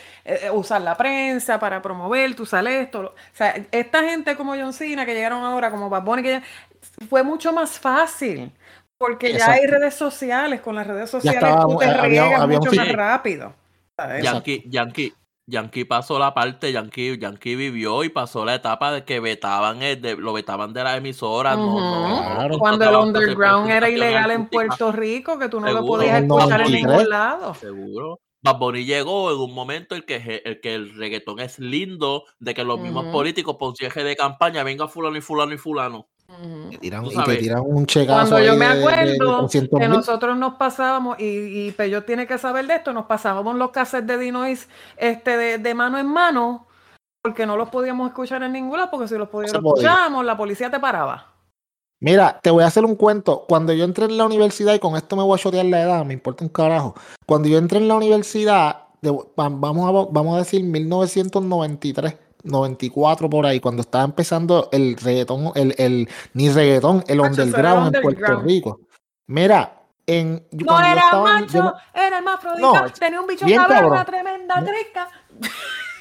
[0.42, 4.74] eh, usar la prensa para promover, tú sales esto, o sea, esta gente como John
[4.74, 6.42] Cena que llegaron ahora, como Bad Bunny, que ya-
[7.08, 8.52] fue mucho más fácil,
[8.98, 12.58] porque ya hay redes sociales, con las redes sociales estaba- tú te había- riegas había
[12.58, 13.54] un mucho más rápido.
[13.98, 14.22] ¿Sabes?
[14.24, 15.12] Yankee, Yankee,
[15.46, 20.00] Yankee pasó la parte, Yankee, Yankee vivió y pasó la etapa de que vetaban, el
[20.00, 21.56] de, lo vetaban de las emisoras.
[21.56, 21.80] no- Ujú.
[21.80, 22.58] no- no Claro.
[22.58, 24.46] Cuando el underground era ilegal en.
[24.48, 26.70] Puerto Rico, que tú no lo podías escuchar en 93.
[26.70, 27.54] ningún lado.
[27.54, 28.20] Seguro.
[28.40, 32.54] Bad Bunny llegó en un momento en que, el que el reggaetón es lindo, de
[32.54, 36.06] que los mismos políticos por eje de campaña venga fulano y fulano y fulano.
[36.70, 38.80] Te tiran- y te tiran un checazo Cuando yo me de- de- de
[39.14, 39.96] acuerdo 300 que mil.
[39.96, 44.06] nosotros nos pasábamos, y, y Pello tiene que saber de esto, nos pasábamos los cassettes
[44.06, 46.66] de Dinois este, de, de mano en mano,
[47.22, 49.88] porque no los podíamos escuchar en ningún lado, porque si los podíamos podía.
[49.88, 51.32] escuchábamos, la policía te paraba.
[52.00, 53.44] Mira, te voy a hacer un cuento.
[53.48, 56.04] Cuando yo entré en la universidad, y con esto me voy a chotear la edad,
[56.04, 56.94] me importa un carajo.
[57.26, 58.82] Cuando yo entré en la universidad,
[59.34, 59.56] vamos,
[59.88, 66.08] a, vamos a decir 1993, 94 por ahí, cuando estaba empezando el reggaetón, el, el
[66.34, 68.46] ni reggaetón, el Macho, underground en Puerto underground.
[68.46, 68.80] Rico.
[69.26, 69.74] Mira,
[70.06, 74.64] en, No era estaba macho, yo era hermafrodita, No, tenía un bicho cabrón, una tremenda
[74.64, 75.08] trisca.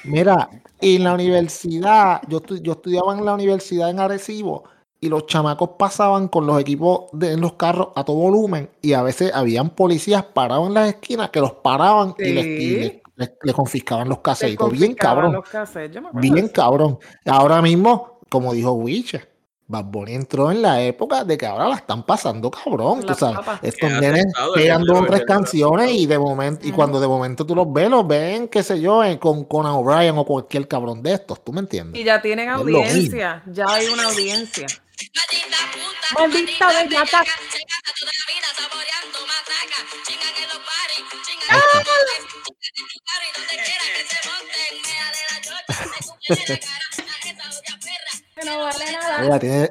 [0.04, 0.48] Mira,
[0.80, 4.64] en la universidad, yo, estu- yo estudiaba en la universidad en Arecibo
[5.00, 8.94] y los chamacos pasaban con los equipos de, en los carros a todo volumen y
[8.94, 12.76] a veces habían policías parados en las esquinas que los paraban y, les, y Sí.
[12.78, 14.70] les- les- les confiscaban los Te casetitos.
[14.72, 16.98] Bien cabrón, los cassettes, yo me acuerdo de bien cabrón.
[17.26, 19.28] Ahora mismo, como dijo Wiche,
[19.70, 23.38] Bad Bunny entró en la época de que ahora la están pasando cabrón, tú sabes.
[23.60, 27.54] Estos nenes pegan dos o tres canciones y de momento, y cuando de momento tú
[27.54, 31.12] los ves, los ven, qué sé yo, en- con Conan O'Brien o cualquier cabrón de
[31.12, 32.00] estos, ¿tú me entiendes?
[32.00, 34.66] Y ya tienen audiencia, ya hay una audiencia.
[34.98, 37.20] Maldita puta, Maldita bellata.
[37.24, 39.78] Se gasta toda la vida saboreando matraca.
[40.02, 41.78] Chingan en los paris, chingan Ahí en está.
[41.78, 44.70] los paris, chingan en los paris, donde quiera que se monten.
[44.88, 48.12] Méale la chocha, se cumplen en la cara a esa odia perra.
[48.34, 49.24] Que no vale nada.
[49.24, 49.62] Ella tiene,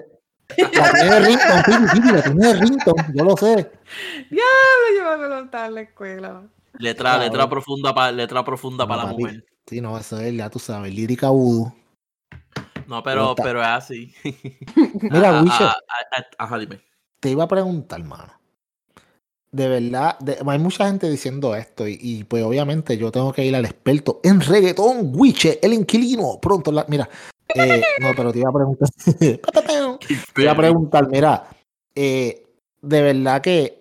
[0.57, 3.71] la tiene de Rington, Pili, Pili, la tiene Rington, yo lo sé.
[4.31, 6.43] Diablo, llévamelo a la escuela.
[6.79, 9.45] Letra, letra profunda para letra profunda No, para la mujer.
[9.65, 11.73] Sí, no, eso es, ya tú sabes, lírica voodoo.
[12.87, 14.13] No, pero, pero es así.
[15.01, 16.79] Mira, Ah, Wisher, ah, ah, ah, Ajá, dime.
[17.19, 18.33] te iba a preguntar, mano.
[19.51, 23.45] De verdad, de- hay mucha gente diciendo esto y, y, pues obviamente yo tengo que
[23.45, 26.39] ir al experto en reggaetón, Wiche, el inquilino.
[26.41, 27.09] Pronto, la, mira,
[27.55, 31.47] eh, no, pero te iba a preguntar, te iba a preguntar, mira,
[31.95, 32.43] eh,
[32.81, 33.79] de verdad que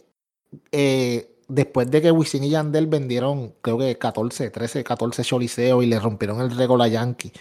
[0.73, 5.87] eh, después de que Wisin y Yandel vendieron, creo que 14, 13, 14 choliseos y
[5.87, 7.33] le rompieron el récord a Yankee.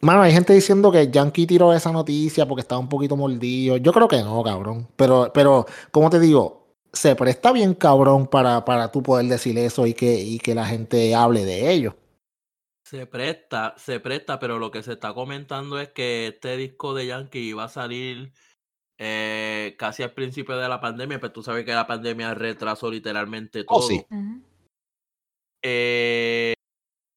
[0.00, 3.76] Mano, hay gente diciendo que Yankee tiró esa noticia porque estaba un poquito mordido.
[3.78, 4.88] Yo creo que no, cabrón.
[4.96, 9.86] Pero, pero, como te digo, se presta bien cabrón para, para tú poder decir eso
[9.86, 11.96] y que, y que la gente hable de ello.
[12.84, 17.06] Se presta, se presta, pero lo que se está comentando es que este disco de
[17.06, 18.32] Yankee iba a salir
[18.98, 23.64] eh, casi al principio de la pandemia, pero tú sabes que la pandemia retrasó literalmente
[23.64, 23.78] todo.
[23.78, 24.04] Oh, sí.
[25.62, 26.53] Eh,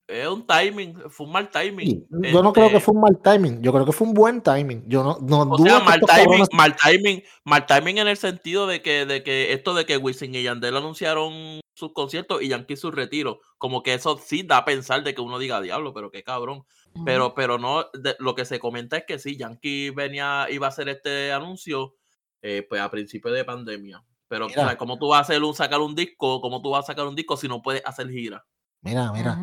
[0.07, 1.85] es un timing, fue un mal timing.
[1.87, 3.61] Sí, Yo no creo que Este, fue un mal timing.
[3.61, 4.83] Yo creo que fue un buen timing.
[4.87, 8.07] Yo no, no O dudo sea, que mal timing, cabrones- mal timing, mal timing en
[8.07, 12.41] el sentido de que, de que esto de que Wisin y Yandel anunciaron sus conciertos
[12.41, 15.61] y Yankee su retiro, como que eso sí da a pensar de que uno diga
[15.61, 16.63] diablo, pero qué cabrón.
[17.05, 20.69] Pero, pero no, de- lo que se comenta es que sí, Yankee venía, iba a
[20.69, 21.93] hacer este anuncio
[22.41, 24.03] eh, pues a principio de pandemia.
[24.27, 24.63] Pero, Mira.
[24.63, 26.41] o sea, ¿cómo tú vas a hacer un, sacar un disco?
[26.41, 28.45] ¿Cómo tú vas a sacar un disco si no puedes hacer gira?
[28.81, 29.37] Mira, mira.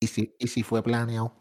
[0.00, 1.32] ¿Y si, y si fue planeado?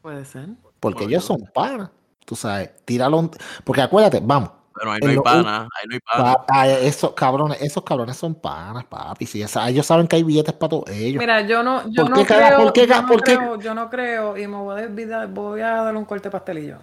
[0.00, 0.48] Puede ser.
[0.80, 1.90] Porque Bueno, ellos son panas.
[2.24, 3.30] Tú sabes, tíralo.
[3.64, 4.50] Porque acuérdate, vamos.
[4.74, 6.34] Pero ahí no hay lo- pana, ahí no hay pana.
[6.46, 9.24] pa- a esos cabrones, esos cabrones son panas, papi.
[9.26, 11.18] Si ellos saben que hay billetes para todos ellos.
[11.20, 13.36] Mira, yo no, yo ¿Por no creo, por qué yo no por qué?
[13.36, 16.78] creo, yo no creo, y me voy a desvidar, voy a darle un corte pastelillo.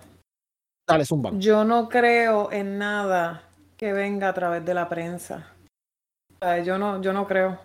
[0.87, 1.31] Dale, zumba.
[1.33, 3.43] Yo no creo en nada
[3.77, 5.47] que venga a través de la prensa.
[6.41, 7.59] O sea, yo no, yo no creo.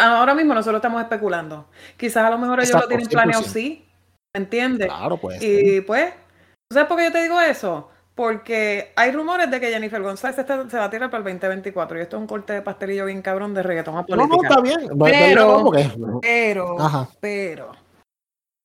[0.00, 1.66] Ahora mismo nosotros estamos especulando.
[1.96, 3.46] Quizás a lo mejor ellos Exacto, lo tienen planeado 100%.
[3.52, 3.86] sí,
[4.34, 4.88] ¿me entiendes?
[4.88, 5.40] Claro, pues.
[5.42, 6.12] Y pues,
[6.68, 7.88] ¿tú ¿sabes por qué yo te digo eso?
[8.16, 11.24] Porque hay rumores de que Jennifer González se, está- se va a tirar para el
[11.38, 14.36] 2024 y esto es un corte de pastelillo bien cabrón de reggaetón a No, política.
[14.36, 14.90] no, está bien.
[14.98, 17.08] Pero- no, Pero, Ajá.
[17.20, 17.70] pero,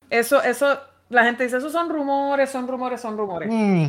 [0.10, 3.48] eso, eso, la gente dice, esos son rumores, son rumores, son rumores.
[3.52, 3.86] Mm,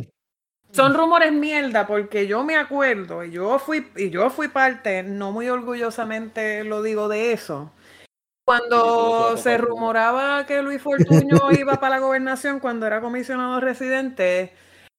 [0.75, 5.31] Son rumores mierda, porque yo me acuerdo, y yo fui, y yo fui parte, no
[5.31, 7.71] muy orgullosamente lo digo de eso.
[8.45, 14.53] Cuando se rumoraba que Luis Fortuño iba para la gobernación cuando era comisionado residente,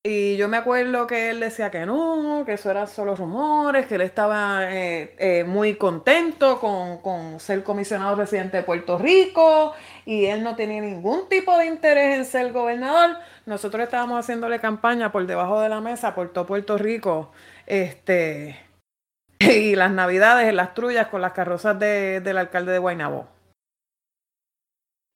[0.08, 3.96] y yo me acuerdo que él decía que no, que eso eran solo rumores, que
[3.96, 10.26] él estaba eh, eh, muy contento con, con ser comisionado residente de Puerto Rico y
[10.26, 13.16] él no tenía ningún tipo de interés en ser gobernador.
[13.46, 17.32] Nosotros estábamos haciéndole campaña por debajo de la mesa por todo Puerto Rico,
[17.66, 18.60] este,
[19.40, 23.26] y las navidades en las trullas con las carrozas de- del alcalde de Guaynabo.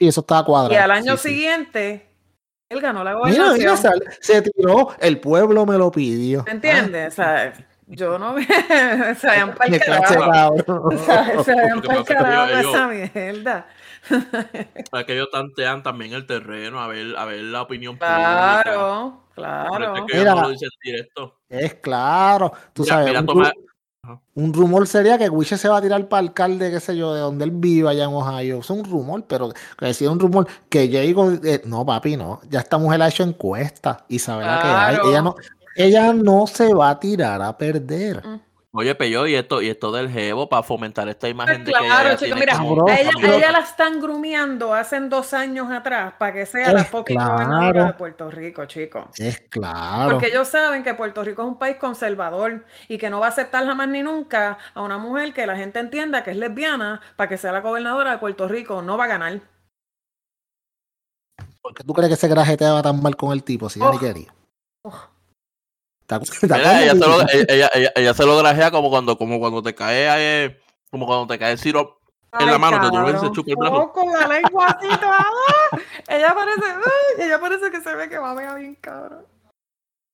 [0.00, 0.72] y eso estaba cuadrado.
[0.74, 1.29] Y al año sí,
[1.72, 2.03] sí.
[2.70, 3.59] Él ganó la Mira, gobernación.
[3.59, 6.44] mira, sal- se tiró, el pueblo me lo pidió.
[6.44, 7.12] ¿Me entiendes?
[7.14, 7.52] O sea,
[7.88, 9.80] yo no se Me se pasa es
[12.06, 13.66] que carajo ellos- esa mierda.
[14.90, 18.61] Para que ellos tantean también el terreno, a ver, a ver la opinión pública.
[18.62, 19.96] Claro, claro.
[19.96, 20.35] es que Mira.
[20.37, 21.37] no lo dicen directo.
[21.48, 22.52] Es claro.
[22.72, 23.52] Tú Mira, sabes, mira, toma-
[24.35, 27.20] un rumor sería que Wiche se va a tirar para alcalde, qué sé yo, de
[27.20, 28.61] donde él vive allá en Ohio.
[28.61, 32.40] Es un rumor, pero que decía un rumor que yo digo, eh, no, papi, no.
[32.48, 34.94] Ya esta mujer ha hecho encuesta y sabe la que hay.
[34.96, 35.11] Claro.
[35.11, 35.35] Ella no,
[35.77, 38.23] ella no se va a tirar a perder.
[38.73, 41.90] Oye, Peyo, y esto, y esto del jevo para fomentar esta imagen de que Pues
[41.90, 43.33] Claro, ella chico, tiene mira, como- Cabrón, a ella, a cabrón.
[43.33, 47.33] ella la están grumeando hace dos años atrás para que sea la Es fucking claro.
[47.33, 49.06] gobernadora de Puerto Rico, chicos.
[49.18, 50.12] Es claro.
[50.12, 53.31] Porque ellos saben que Puerto Rico es un país conservador y que no va a
[53.31, 57.29] aceptar jamás ni nunca a una mujer que la gente entienda que es lesbiana para
[57.29, 58.83] que sea la gobernadora de Puerto Rico.
[58.83, 59.40] No va a ganar.
[61.60, 63.96] ¿Por qué tú crees que ese grajeteaba tan mal con el tipo si ya ni
[63.96, 64.00] Oh.
[64.00, 64.33] quería?
[64.85, 64.92] Oh.
[64.92, 64.94] ¿Te acuerdas?
[64.94, 67.38] ¿Te Mira, acuerdas, ella, se lo, Wiche?
[67.38, 71.06] ella, ella- ella- ella se lo grajea como cuando, como cuando te cae eh, como
[71.06, 71.98] cuando te cae el sirop
[72.38, 73.92] en la mano que tú ves se cabrón, chupa el brazo.
[73.92, 75.27] Con la lengua así toda.
[76.08, 76.63] Ella parece,
[77.19, 79.25] ella parece que se ve que va a ver bien cabrón.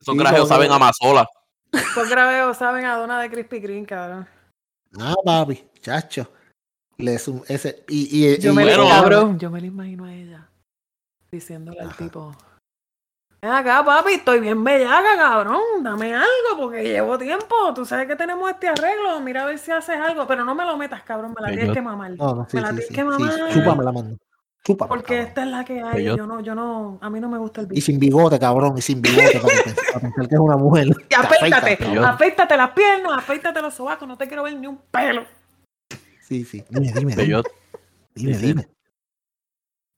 [0.01, 1.27] Esos Sí, grajeos saben a mazola.
[1.73, 4.27] Estos graveos saben a dona de Krispy Kreme, cabrón.
[4.99, 6.27] Ah, papi, chacho.
[6.99, 8.85] Le sum- ese, y, y, Yo y- me bueno.
[8.85, 10.49] lo cabrón, yo me lo imagino a ella
[11.31, 11.97] diciéndole al Ajá.
[11.99, 12.35] tipo.
[13.47, 15.61] Ven acá, papi, estoy bien bellaca, cabrón.
[15.81, 17.55] Dame algo porque llevo tiempo.
[17.77, 19.21] Tú sabes que tenemos este arreglo.
[19.21, 20.27] Mira a ver si haces algo.
[20.27, 21.33] Pero no me lo metas, cabrón.
[21.33, 22.11] Me la tienes que mamar.
[22.17, 23.53] No, no, sí, me la sí, tienes sí, que sí, mamar.
[23.53, 24.17] chúpame la mano.
[24.65, 25.27] Chúpame, Porque cabrón.
[25.29, 25.93] esta es la que hay.
[25.93, 27.87] Pero yo- Yo no, yo no, a mí no me gusta el Y bicho.
[27.87, 30.89] sin bigote, cabrón, y sin bigote, para, pensar que es una mujer.
[30.89, 35.23] Y Te afeítate, las piernas, afeítate los sobacos, no te quiero ver ni un pelo.
[36.21, 36.65] Sí, sí.
[36.69, 37.43] Dime, dime, Pero dime, yo-
[38.13, 38.69] dime, dice- dime.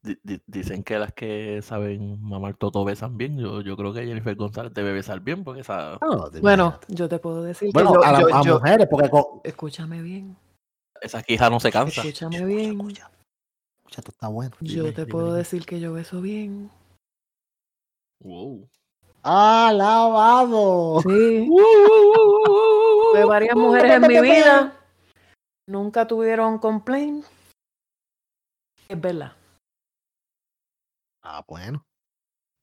[0.09, 3.39] Di- di- dicen que las que saben mamar toto besan bien.
[3.39, 7.09] Yo, yo creo que Jennifer González debe besar bien porque esa, No, te Bueno, yo
[7.09, 9.25] te puedo decir bueno, que yo, a, yo- a yo- mujeres, porque con...
[9.45, 10.37] escúchame bien,
[11.01, 12.01] esa quija no se cansa.
[12.01, 12.81] escúchame bien.
[12.81, 13.11] Escucha,
[13.87, 14.57] está bueno.
[14.61, 15.39] Yo Dime, te dime, puedo dime.
[15.39, 16.71] decir que yo beso bien.
[18.25, 18.69] Wow.
[19.23, 21.01] ¡Alabado!
[21.03, 21.49] Sí.
[23.13, 24.75] Tuve varias mujeres en mi vida.
[25.69, 27.25] Nunca tuvieron complaint.
[28.89, 29.33] Es verdad.
[31.31, 31.85] Ah, bueno.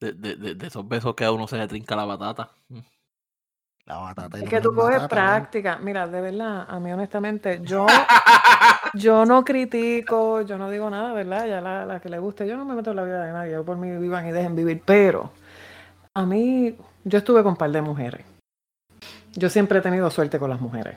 [0.00, 2.50] De, de, de, de esos besos que a uno se le trinca la batata.
[3.84, 5.08] La batata Es que tú coges batata, ¿no?
[5.08, 5.78] práctica.
[5.78, 7.86] Mira, de verdad, a mí honestamente, yo,
[8.94, 11.46] yo no critico, yo no digo nada, ¿verdad?
[11.46, 13.52] Ya la, la que le guste, yo no me meto en la vida de nadie,
[13.52, 15.30] yo por mí vivan y dejen vivir, pero
[16.14, 18.26] a mí, yo estuve con un par de mujeres.
[19.34, 20.96] Yo siempre he tenido suerte con las mujeres.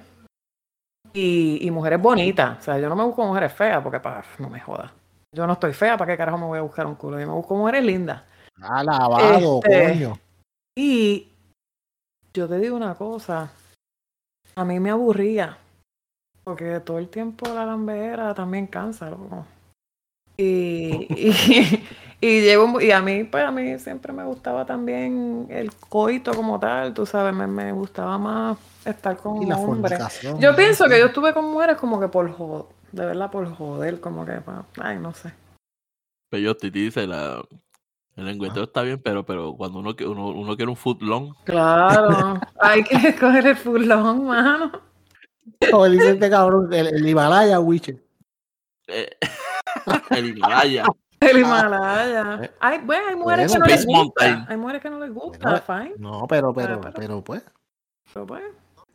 [1.13, 4.49] Y, y mujeres bonitas, o sea, yo no me busco mujeres feas porque pa, no
[4.49, 4.91] me jodas.
[5.31, 7.19] Yo no estoy fea, ¿para qué carajo me voy a buscar un culo?
[7.19, 8.23] Yo me busco mujeres lindas.
[8.61, 10.19] Alabado, Este, coño.
[10.75, 11.27] Y
[12.33, 13.51] yo te digo una cosa,
[14.55, 15.57] a mí me aburría,
[16.43, 19.45] porque todo el tiempo la lambera también cansa, loco.
[20.35, 21.83] Y, y,
[22.21, 26.59] y, llevo y a mí, pues a mí siempre me gustaba también el coito como
[26.59, 29.99] tal, tú sabes, me, me gustaba más estar con hombres.
[30.39, 33.99] Yo pienso que yo estuve con mujeres como que por joder, de verdad por joder,
[33.99, 34.39] como que,
[34.81, 35.33] ay, no sé.
[36.29, 37.43] Pero yo te dice la.
[38.15, 42.37] El lengüeteo está bien, pero, pero cuando uno, uno, uno quiere un foot long, Claro,
[42.59, 44.71] hay que escoger el fulón, mano.
[45.71, 48.03] Como dice este cabrón, el, el Himalaya, Witcher.
[48.87, 49.09] eh,
[50.09, 50.83] el Himalaya.
[51.21, 52.51] El Himalaya.
[52.59, 53.97] Hay, bueno, hay mujeres que no les gusta.
[53.97, 54.45] Mountain.
[54.49, 55.93] Hay mujeres que no les gusta, Bueno, fine.
[55.97, 57.43] No, pero, pero, Ah, pero- pero, pues.
[58.13, 58.43] Pero pues,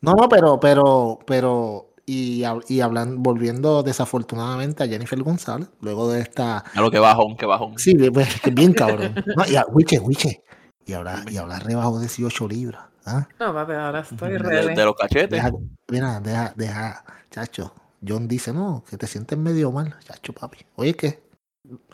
[0.01, 6.21] No, no, pero, pero, pero, y, y hablan, volviendo desafortunadamente a Jennifer González, luego de
[6.21, 7.77] esta, A lo que bajón, que bajón.
[7.77, 9.15] sí, bien, bien- bien cabrón.
[9.35, 10.43] No, y a, Wiche, Wiche,
[10.85, 13.27] y ahora, y ahora rebajó 18 libras, ¿ah?
[13.39, 14.75] no, papi, ahora estoy De- De, ready.
[14.75, 15.29] de los cachetes.
[15.31, 15.51] Deja,
[15.89, 17.73] mira, deja, deja, chacho,
[18.07, 20.59] John dice, no, que te sientes medio mal, chacho, papi.
[20.75, 21.23] Oye, ¿qué?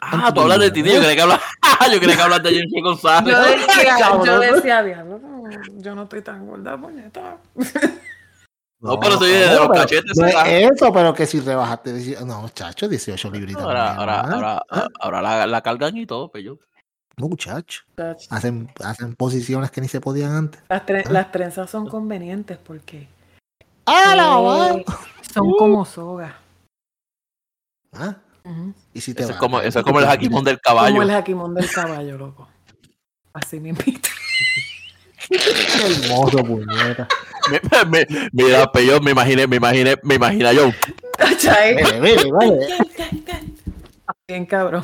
[0.01, 1.39] Ah, tú hablas de ti, yo creía que hablas,
[1.93, 3.33] yo creía que hablas de Jennifer González.
[3.33, 7.37] Yo decía, yo decía, diablo, no, yo no estoy tan gorda, puñeta.
[8.81, 10.59] No, pero soy de los cachetes, no es ¿verdad?
[10.73, 13.61] eso, pero que si rebajaste, no, chacho, 18 libritas.
[13.63, 14.29] Ahora, ahora, ¿ah?
[14.33, 14.87] ahora, ¿Ah?
[14.99, 16.57] ahora la, la cargan y todo, pero yo.
[17.17, 17.83] No, muchacho.
[18.31, 20.61] Hacen, hacen posiciones que ni se podían antes.
[20.67, 23.07] Las, tre- las trenzas son convenientes porque
[23.85, 24.85] ¡Ah, eh,
[25.31, 26.33] son como sogas.
[27.93, 28.15] ¿Ah?
[28.93, 31.01] Y si te Eso es como, eso es como el jaquimón del Como caballo.
[31.03, 32.47] el jaquimón del caballo, loco.
[33.33, 34.09] Así me invita.
[35.29, 35.35] Qué
[36.07, 37.07] hermoso, puñeta.
[37.49, 40.69] Me- me- mira, pero yo me imaginé, me imaginé, me imaginé yo.
[44.27, 44.83] Bien cabrón.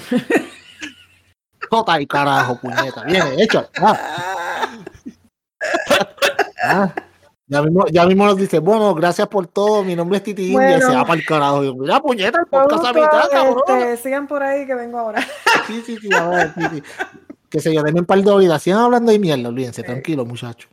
[1.69, 3.03] Jota y carajo, puñeta.
[3.03, 3.69] Viene, hecho.
[3.81, 4.69] Ah.
[6.63, 6.93] Ah.
[7.49, 10.59] Ya mismo, ya mismo nos dice, bueno, gracias por todo, mi nombre es Titi India,
[10.77, 10.89] Bueno.
[10.89, 11.63] se va para el carajo.
[11.63, 13.63] Yo, mira, puñeta, el podcast a mitad, cabrón.
[13.81, 15.25] Este, sigan por ahí que vengo ahora.
[15.65, 16.83] Sí, sí, sí, a ver, sí, sí.
[17.49, 18.61] Qué sé yo, denme un par de horitas.
[18.61, 19.87] Sigan hablando de mierda, olvídense, Sí.
[19.87, 20.69] tranquilo, muchachos.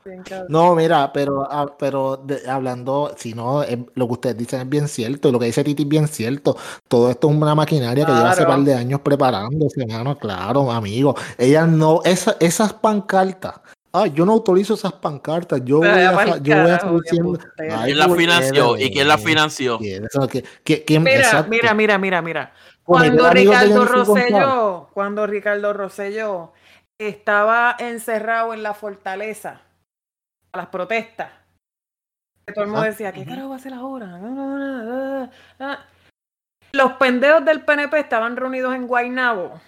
[0.48, 4.68] No, mira, pero, ah, pero de- hablando, si no, es- lo que ustedes dicen es
[4.68, 6.56] bien cierto, y lo que dice Titi es bien cierto.
[6.88, 8.56] Todo esto es una maquinaria que lleva hace Claro.
[8.56, 11.14] par de años preparándose, hermano, claro, amigo.
[11.38, 13.54] Ella no, esa, esas pancartas.
[13.96, 15.60] Ah, yo no autorizo esas pancartas.
[15.64, 16.80] Yo voy a, yo voy a.
[16.82, 18.76] Ay, ¿Quién la financió?
[18.76, 19.78] ¿Y quién la financió?
[19.78, 21.48] Mira, exacto.
[21.48, 22.52] mira, mira, mira, mira.
[22.82, 23.84] Cuando Ricardo.
[23.84, 26.52] Rosselló, cuando Ricardo Rosselló
[26.98, 29.60] estaba encerrado en la fortaleza
[30.52, 31.30] a las protestas,
[32.46, 35.30] que todo el mundo Ah, decía, ¿qué carajo va a hacer ahora?
[36.72, 39.60] Los pendejos del PNP estaban reunidos en Guaynabo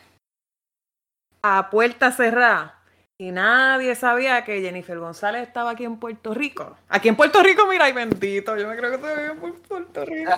[1.43, 2.83] a puerta cerrada
[3.19, 6.77] y nadie sabía que Jennifer González estaba aquí en Puerto Rico.
[6.89, 10.33] Aquí en Puerto Rico, mira, ay bendito, yo me creo que todavía en Puerto Rico.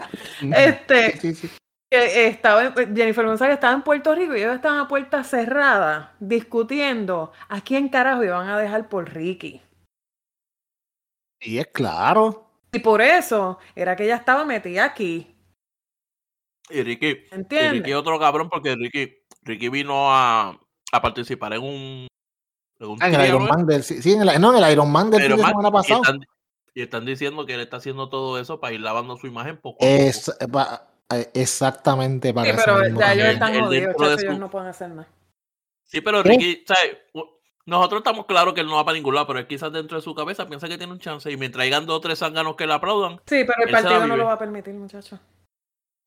[0.55, 1.51] Este, Sí, sí,
[1.91, 7.33] estaba en- Jennifer González estaba en Puerto Rico y ellos estaban a puerta cerrada discutiendo
[7.49, 9.63] a quién carajo iban a dejar por Ricky.
[11.41, 12.51] Y es claro.
[12.73, 15.35] Y por eso era que ella estaba metida aquí.
[16.71, 17.73] Y Ricky, y ¿Entiendes?
[17.73, 20.59] Ricky es otro cabrón porque Ricky, Ricky vino a,
[20.93, 22.09] a participar en un,
[22.79, 23.45] en un Ah, en el Iron.
[23.47, 25.43] Man del, sí, sí, en el, no, en el Iron Man del fin Pero de
[25.43, 26.03] man, semana y, pasado.
[26.03, 26.21] están,
[26.75, 29.77] y están diciendo que él está haciendo todo eso para ir lavando su imagen poco
[29.83, 29.87] a poco.
[29.87, 30.88] Es, pa-
[31.35, 34.69] exactamente para Sí, pero mismo ya ellos están Él jodidos, de chacho, ellos no pueden
[34.69, 35.09] hacer nada.
[35.85, 36.23] Sí, pero.
[36.23, 36.99] Ricky, ¿sabes?
[37.15, 37.25] U-
[37.65, 40.03] Nosotros estamos claros que él no va para ningún lado, pero él quizás dentro de
[40.03, 42.67] su cabeza piensa que tiene un chance y mientras hayan dos o tres zánganos que
[42.67, 43.17] le aplaudan.
[43.27, 45.19] Sí, pero el partido no lo va a permitir, muchachos.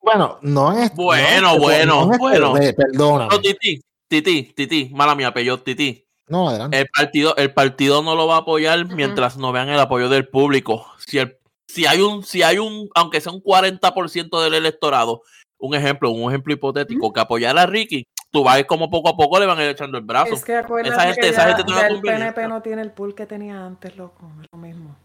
[0.01, 0.93] Bueno, no es.
[0.95, 2.57] Bueno, no, bueno, no es- bueno.
[2.57, 3.29] eh, Perdóname.
[3.35, 6.03] No, Titi, Titi, Titi, mala mía, Peyot, Titi.
[6.27, 6.79] No, adelante.
[6.79, 8.95] El partido, el partido no lo va a apoyar Ujú.
[8.95, 10.87] mientras no vean el apoyo del público.
[11.05, 11.37] Si, el-
[11.71, 15.21] si hay un, si hay un, aunque sea un 40% del electorado,
[15.59, 19.39] un ejemplo, un ejemplo hipotético, que apoyara a Ricky, tú vas como poco a poco
[19.39, 20.33] le van a ir echando el brazo.
[20.33, 22.81] Es que acuérdate Esa gente- que esa ya, gente ya una el PNP no tiene
[22.81, 24.31] el pool que tenía antes, loco.
[24.41, 24.95] Es lo mismo.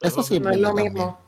[0.00, 1.20] Eso sí, No es lo mismo.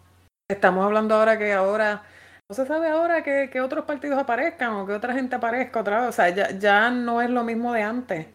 [0.49, 2.03] Estamos hablando ahora que ahora,
[2.49, 6.01] no se sabe ahora que, que otros partidos aparezcan o que otra gente aparezca otra
[6.01, 6.09] vez.
[6.09, 8.27] O sea, ya, ya no es lo mismo de antes.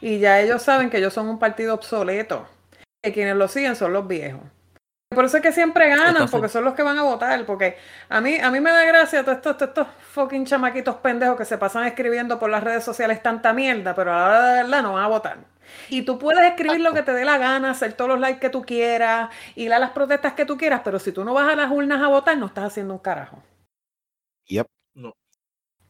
[0.00, 2.46] Y ya ellos saben que ellos son un partido obsoleto.
[3.02, 4.42] Que quienes lo siguen son los viejos.
[5.12, 7.44] Por eso es que siempre ganan, Entonces- porque son los que van a votar.
[7.44, 7.76] Porque
[8.08, 11.44] a mí, a mí me da gracia todos estos, todos estos fucking chamaquitos pendejos que
[11.44, 14.82] se pasan escribiendo por las redes sociales tanta mierda, pero a la hora de verdad
[14.84, 15.38] no van a votar.
[15.88, 18.50] Y tú puedes escribir lo que te dé la gana, hacer todos los likes que
[18.50, 21.56] tú quieras, ir a las protestas que tú quieras, pero si tú no vas a
[21.56, 23.42] las urnas a votar, no estás haciendo un carajo.
[24.46, 24.66] Yep.
[24.94, 25.12] No.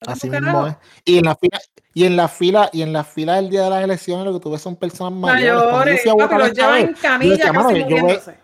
[0.06, 0.76] Así mismo es.
[1.04, 1.58] Y en la fila,
[1.92, 4.40] y en la fila, y en la fila del día de las elecciones lo que
[4.40, 5.44] tú ves son personas mayores.
[5.46, 8.32] Yo Mayores, papi, los llevan en camilla casi yo ve- muriéndose.
[8.32, 8.38] si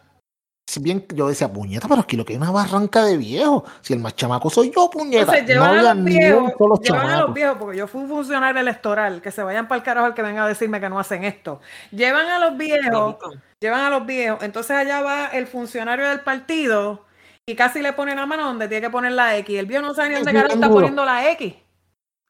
[0.80, 3.64] bien yo decía, puñeta, pero aquí lo que hay es una barranca de viejos.
[3.80, 5.36] Si el más chamaco soy yo, puñeta.
[5.36, 7.86] Entonces no llevan había a los ni un viejos, llevan a los viejos, porque yo
[7.86, 10.80] fui un funcionario electoral, que se vayan para el carajo el que venga a decirme
[10.80, 11.60] que no hacen esto.
[11.90, 13.16] Llevan a los viejos,
[13.60, 17.04] llevan a los viejos, entonces allá va el funcionario del partido
[17.46, 19.58] y casi le pone la mano donde tiene que poner la X.
[19.58, 21.54] El viejo no sabe ni dónde carajo está poniendo la X.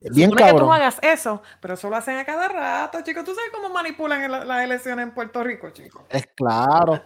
[0.00, 3.24] Bien Supone que tú no hagas eso, pero eso lo hacen a cada rato, chicos.
[3.24, 6.02] ¿Tú sabes cómo manipulan las elecciones en Puerto Rico, chicos?
[6.10, 7.02] Es claro.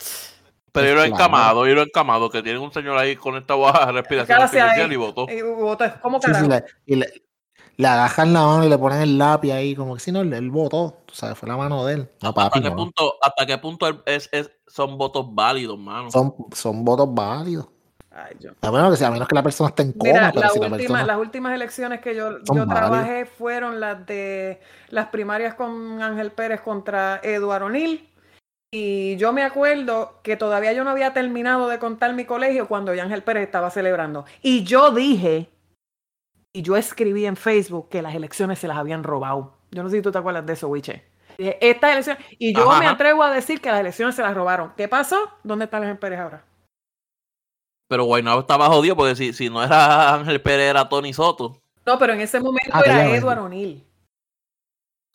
[0.73, 3.91] Pero yo lo encamado, yo lo he encamado, que tienen un señor ahí conectado a
[3.93, 5.27] respiración artificial y votó.
[5.31, 6.49] Y votó, ¿Cómo Sí, sí, carajo?
[6.49, 7.07] le, y le,
[7.77, 10.51] le agajan la mano y le ponen el lápiz ahí, como que si no, él,
[10.51, 10.99] votó.
[11.07, 12.11] Tú sabes, fue la mano de él.
[12.23, 12.77] No, ¿Hasta qué no.
[12.77, 16.11] punto, hasta qué punto es, es- son votos válidos, mano?
[16.11, 17.68] Son, son votos válidos.
[18.12, 20.31] Ay, yo- A menos que, sea, a menos que la persona esté en coma, Mira,
[20.35, 21.05] pero la si la última- persona.
[21.07, 26.61] las últimas elecciones que yo, yo trabajé fueron las de las primarias con Ángel Pérez
[26.61, 28.10] contra Eduardo O'Neill.
[28.73, 32.95] Y yo me acuerdo que todavía yo no había terminado de contar mi colegio cuando
[32.95, 34.25] ya Ángel Pérez estaba celebrando.
[34.43, 35.51] Y yo dije,
[36.53, 39.55] y yo escribí en Facebook que las elecciones se las habían robado.
[39.73, 41.05] Yo no sé si tú te acuerdas de eso, Wiche.
[41.37, 42.95] Dije, Esta elección, y yo Ajá, me ajá.
[42.95, 44.73] atrevo a decir que las elecciones se las robaron.
[44.77, 45.16] ¿Qué pasó?
[45.43, 46.45] ¿Dónde está Ángel Pérez ahora?
[47.89, 51.61] Pero Guaynabo estaba jodido porque si, si no era Ángel Pérez, era Tony Soto.
[51.87, 53.16] No, pero en ese momento Ah, era.
[53.16, 53.85] Eduardo O'Neill.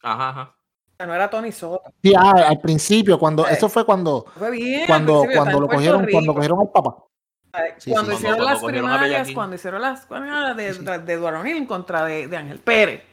[0.01, 0.55] Ajá, ajá.
[0.95, 1.81] O sea, no era Tony Soto.
[2.01, 4.87] Sí, ah, al principio, cuando, eso fue cuando, Fue bien.
[4.87, 6.95] cuando, cuando lo cogieron, cuando cogieron al papá.
[7.77, 8.17] Sí, cuando sí.
[8.17, 11.65] hicieron Cuando- las cuando primarias, cuando hicieron las primarias de, de, de Eduardo O'Neill en
[11.65, 13.03] contra de, de Ángel Pérez.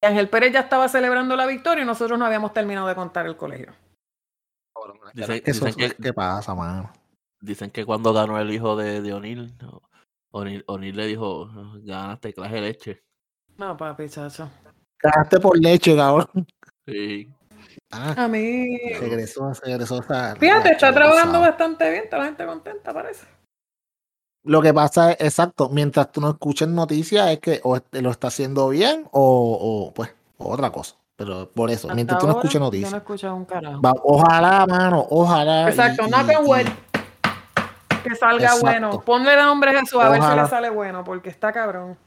[0.00, 3.26] Y Ángel Pérez ya estaba celebrando la victoria y nosotros no habíamos terminado de contar
[3.26, 3.72] el colegio.
[5.12, 6.92] Dicen, Eso, dicen que, ¿Qué pasa, mano?
[7.40, 9.54] dicen que cuando ganó el hijo de, de O'Neill,
[10.30, 11.48] O'Neill, O'Neill le dijo,
[11.82, 13.02] ganaste clase de leche.
[13.56, 14.48] No, papi, chacho.
[14.96, 16.28] Cagaste por leche, cabrón.
[16.88, 17.28] Sí.
[17.90, 18.78] Ah, A mí.
[18.98, 20.02] regresó, regresó.
[20.38, 23.26] Fíjate, está trabajando bastante bien, está la gente contenta, parece.
[24.44, 28.28] Lo que pasa es, exacto, mientras tú no escuches noticias, es que o lo está
[28.28, 30.96] haciendo bien o, o, pues, otra cosa.
[31.16, 32.92] Pero por eso, Hasta mientras tú no escuches Yo no noticias.
[32.92, 33.82] he escuchado un carajo.
[33.82, 35.68] Va- ojalá, mano, ojalá.
[35.68, 36.64] Exacto, y- on y-.
[38.04, 38.60] Que salga Exacto.
[38.64, 39.00] bueno.
[39.04, 41.98] Ponle el nombre a Jesús a ver si le sale bueno, porque está cabrón.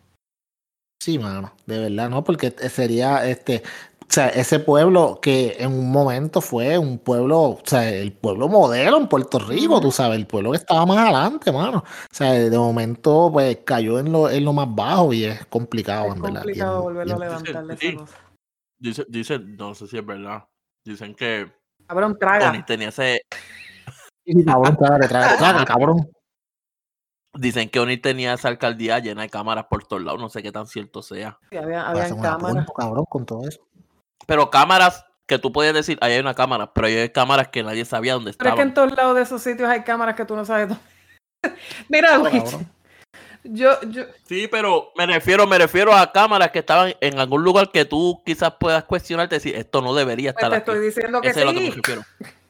[1.02, 2.24] Sí, mano, de verdad, ¿no?
[2.24, 3.64] Porque sería este,
[4.12, 8.50] o sea, ese pueblo que en un momento fue un pueblo, o sea, el pueblo
[8.50, 11.78] modelo en Puerto Rico, tú sabes, el pueblo que estaba más adelante, mano.
[11.78, 16.08] O sea, de momento, pues cayó en lo, en lo más bajo y es complicado,
[16.10, 16.42] Es en verdad.
[16.42, 17.98] complicado bien- volverlo a bien- levantar de Sí.
[18.78, 20.44] Dice, dicen, no sé si es verdad.
[20.84, 21.50] Dicen que
[21.88, 22.50] Cabrón, traga.
[22.50, 23.22] O'Neill tenía ese,
[24.46, 26.12] cabrón, trágate, trágate, trágate, cabrón.
[27.34, 30.20] dicen que O'Neill tenía esa alcaldía llena de cámaras por todos lados.
[30.20, 31.40] No sé qué tan cierto sea.
[31.50, 32.68] Sí, había, habían cámaras.
[32.76, 33.62] cabrón, con todo eso.
[34.28, 37.86] Pero cámaras que tú puedes decir, ahí hay una cámara, pero hay cámaras que nadie
[37.86, 38.90] sabía dónde Pero es que en estaban.
[38.90, 40.84] todos lados de esos sitios hay cámaras que tú no sabes dónde.
[41.90, 42.44] Mira, güey,
[43.44, 47.72] yo, yo, Sí, pero me refiero, me refiero a cámaras que estaban en algún lugar
[47.72, 50.72] que tú quizás puedas cuestionarte y decir, esto no debería pues estar te aquí.
[50.72, 51.78] estoy diciendo que Eso es a lo que me sí.
[51.78, 52.02] refiero.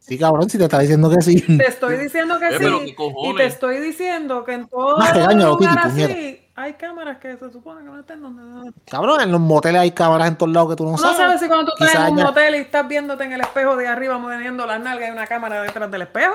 [0.00, 1.40] Sí, cabrón, si te está diciendo que sí.
[1.42, 2.96] Te estoy diciendo que Eh, sí.
[3.24, 6.41] Y te estoy diciendo que en todo Más regaño, así.
[6.54, 8.72] Hay cámaras que se supone que no estén donde.
[8.90, 11.16] Cabrón, en los moteles hay cámaras en todos lados que tú no Tú no sabes.
[11.16, 13.76] sabes si cuando tú estás en un ya- motel y estás viéndote en el espejo
[13.76, 16.34] de arriba moviendo las nalgas hay una cámara detrás del espejo.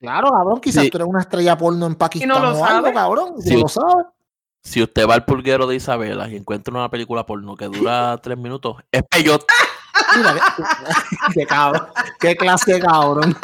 [0.00, 0.90] Claro, cabrón, quizás Sí.
[0.90, 3.34] tú eres una estrella porno en Pakistán lo o algo, cabrón.
[3.38, 3.54] y Sí.
[3.54, 4.06] no lo sabes.
[4.62, 8.38] Si usted va al pulguero de Isabela y encuentra una película porno que dura tres
[8.38, 9.46] minutos, es peyote.
[10.16, 10.62] Mira, qué,
[11.40, 11.86] qué cabrón.
[12.18, 13.36] Qué clase de cabrón.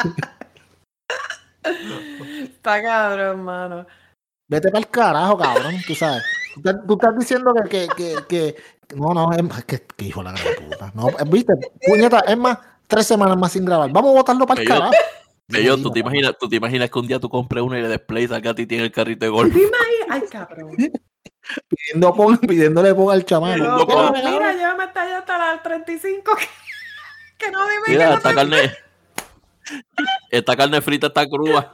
[1.63, 3.85] Está cabrón, hermano.
[4.47, 6.23] Vete para el carajo, cabrón, tú sabes.
[6.53, 10.05] Tú, estás- tú estás diciendo que, que, que, que- no, no, es más, que, que
[10.05, 10.91] hijo de la gran puta.
[10.95, 11.53] No, eh, viste,
[11.85, 13.89] puñeta, es más, tres semanas más sin grabar.
[13.91, 15.03] Vamos a botarlo para el Pero yo- carajo.
[15.49, 17.87] Peyote, ¿tú te, imaginas, tú te imaginas que un día tú compres uno y le
[17.87, 19.55] desplays a ti tiene el carrito de golf.
[20.09, 20.75] Ay, cabrón.
[21.69, 23.53] Pidiendo pon- pidiéndole ponga al chamaco.
[23.53, 24.11] Pero, Loco.
[24.13, 26.35] mira, llévame hasta allá hasta las 35.
[26.35, 28.73] Que, que no dime Mira, que esta carne.
[30.31, 31.73] Esta carne frita está cruda.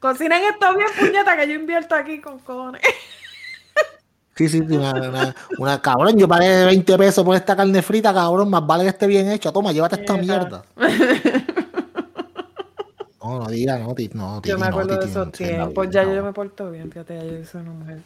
[0.00, 2.82] Cocinen esto bien, puñeta, que yo invierto aquí con cojones.
[4.36, 8.14] Sí, sí, sí, una, una, una- cabrón, yo pagué 20 pesos por esta carne frita,
[8.14, 9.50] cabrón, más vale que esté bien hecha.
[9.52, 10.62] Toma, llévate esta Mierda.
[13.20, 15.44] No, no diga, no, Titi, no, Titi, Yo me no, acuerdo de esos no, sí,
[15.44, 15.90] la tiempos.
[15.90, 16.14] Ya no.
[16.14, 17.98] yo me porto bien, fíjate, ya yo soy una mujer.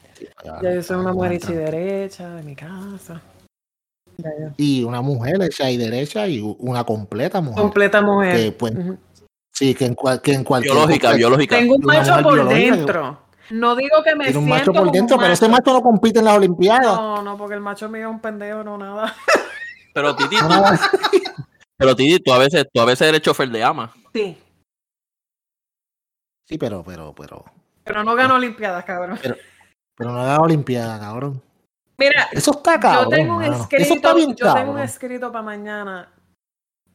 [0.44, 3.20] Ya, Ya yo soy una mujer y derecha de mi casa.
[4.16, 4.30] Ya.
[4.56, 7.62] Y una mujer hecha y derecha y una completa mujer.
[7.62, 8.36] Completa mujer.
[8.36, 8.72] Que, pues.
[9.62, 11.56] Sí, que en, cual, que en cualquier Biológica, biológica.
[11.56, 13.18] Tengo un macho por biológica dentro.
[13.50, 15.72] No digo que me Tiene un siento macho por como un dentro, pero ese macho.
[15.72, 16.84] no compite en las Olimpiadas.
[16.96, 19.14] No, no, porque el macho mío es un pendejo, no nada.
[19.94, 20.48] Pero Titi, tú,
[21.76, 23.92] pero Titi, tú a veces, tú a veces eres chofer de ama.
[24.14, 24.38] Sí,
[26.48, 27.44] Sí, pero, pero, pero,
[27.84, 29.18] pero no ganó Olimpiadas, cabrón.
[29.94, 31.42] pero no da Olimpiada, cabrón.
[31.98, 33.04] Mira, Eso está cabrón.
[33.10, 33.56] yo tengo un mano.
[33.56, 36.08] escrito, Eso está bien yo tengo un escrito para mañana.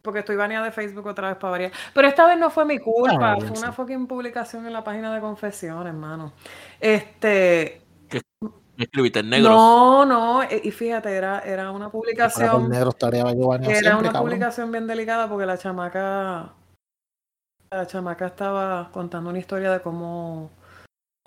[0.08, 1.72] Porque estoy baneada de Facebook otra vez para variar.
[1.94, 5.14] Pero esta vez no fue mi culpa, Ah, fue una fucking publicación en la página
[5.14, 6.32] de confesiones, hermano.
[6.80, 7.82] Este,
[8.78, 9.50] Me escribiste en negro.
[9.50, 14.02] no, no, e- y fíjate, era, era una publicación, negro estaría yo era siempre, una
[14.14, 14.24] cabrón.
[14.24, 16.54] publicación bien delicada porque la chamaca,
[17.70, 20.50] la chamaca estaba contando una historia de cómo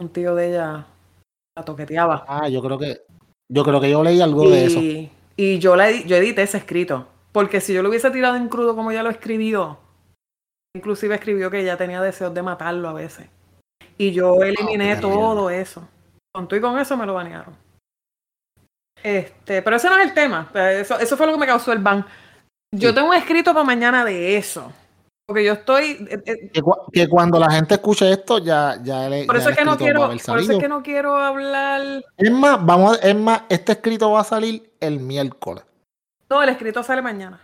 [0.01, 0.87] un tío de ella
[1.55, 2.25] la toqueteaba.
[2.27, 3.03] Ah, yo creo que,
[3.53, 4.79] yo creo que yo leí algo de eso.
[4.81, 7.09] Y, y yo, la, yo edité ese escrito.
[7.33, 9.79] Porque si yo lo hubiese tirado en crudo como ella lo escribió,
[10.77, 13.29] inclusive escribió que ella tenía deseos de matarlo a veces.
[13.99, 15.87] Y yo eliminé qué todo eso.
[16.35, 17.55] Con tú y con eso me lo banearon.
[19.03, 20.51] Este, pero ese no es el tema.
[20.55, 22.05] Eso, eso fue lo que me causó el ban.
[22.75, 22.95] Yo Sí.
[22.95, 24.73] tengo un escrito para mañana de eso.
[25.27, 26.07] Porque yo estoy.
[26.11, 29.51] eh, eh, Que, cua- que cuando la gente escuche esto, ya, ya, el- por eso
[29.51, 30.09] es que no quiero.
[30.09, 32.05] Por eso es que no quiero hablar.
[32.17, 35.65] Es más, vamos, a- es más, este escrito va a salir el miércoles.
[36.31, 37.41] No, el escrito sale mañana.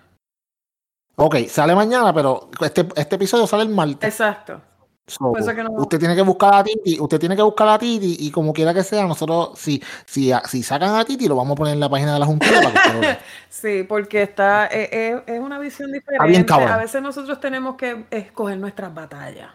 [1.16, 4.08] Ok, sale mañana, pero este, este episodio sale el martes.
[4.08, 4.60] Exacto.
[5.08, 8.16] So, que no- Usted tiene que buscar a Titi, usted tiene que buscar a Titi
[8.20, 11.56] y como quiera que sea, nosotros, si, si, si sacan a Titi, lo vamos a
[11.56, 13.20] poner en la página de la Junta para que usted lo vea.
[13.48, 16.26] Sí, porque está, eh, eh, es una visión diferente.
[16.26, 16.68] bien.
[16.68, 19.50] A veces nosotros tenemos que escoger nuestras batallas.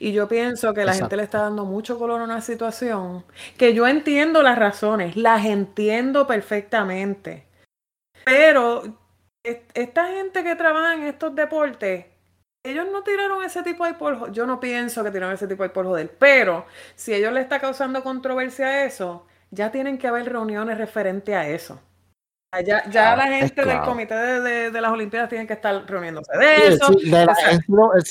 [0.00, 1.04] Y yo pienso que la Exacto.
[1.04, 3.24] gente le está dando mucho color a una situación
[3.58, 7.46] que yo entiendo las razones, las entiendo perfectamente.
[8.28, 8.82] Pero
[9.42, 12.04] es- esta gente que trabaja en estos deportes,
[12.64, 15.70] ellos no tiraron ese tipo de por Yo no pienso que tiraron ese tipo de
[15.70, 16.14] por joder.
[16.18, 21.34] Pero si ellos le está causando controversia a eso, ya tienen que haber reuniones referente
[21.34, 21.80] a eso.
[22.54, 25.84] Ya, ya Claro, la gente del comité de, de- de las Olimpiadas tienen que estar
[25.86, 26.92] reuniéndose de eso.
[26.98, 27.58] sí- de la- el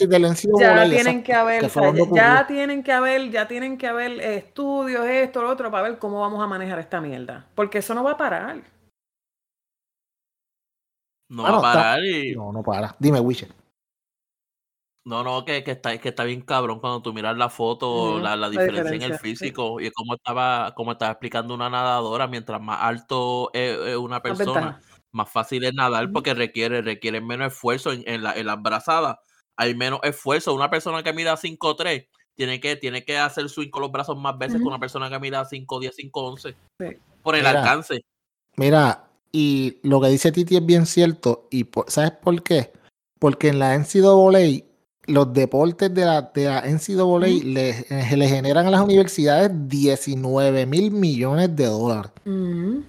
[0.10, 0.26] del
[0.60, 1.68] Ya tienen que haber, que
[2.16, 6.22] ya, tienen que haber, ya tienen que haber estudios, esto, lo otro, para ver cómo
[6.22, 7.46] vamos a manejar esta mierda.
[7.56, 8.58] Porque eso no va a parar.
[11.30, 12.36] No Bueno, va a está- parar y.
[12.36, 12.96] No, no para.
[13.00, 13.50] Dime, Witcher.
[15.06, 18.32] No, no, que, que está, que está bien cabrón cuando tú miras la foto, la,
[18.32, 19.24] la la diferencia en el diferencia, sí.
[19.38, 23.96] físico y es como estaba, como estaba explicando una nadadora, mientras más alto es, es
[23.96, 24.82] una persona,
[25.14, 29.18] más fácil es nadar porque requiere, requiere menos esfuerzo en, en, la, en las brazadas.
[29.56, 30.54] Hay menos esfuerzo.
[30.54, 34.38] Una persona que mida 5'3 tiene que, tiene que hacer swing con los brazos más
[34.38, 36.98] veces que una persona que mida 5'10, 5'11 Sí.
[37.24, 37.62] por el Mira.
[37.62, 38.04] alcance.
[38.58, 41.48] Mira, y lo que dice Titi es bien cierto.
[41.52, 42.72] y por- ¿Sabes por qué?
[43.20, 44.64] Porque en la NCAA,
[45.08, 50.66] los deportes de la, de la NCAA le, eh, le generan a las universidades 19
[50.66, 52.12] mil millones de dólares.
[52.26, 52.84] Ujú.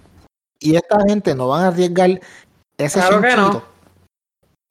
[0.61, 2.21] Y esta gente no van a arriesgar
[2.77, 3.63] ese Claro que no.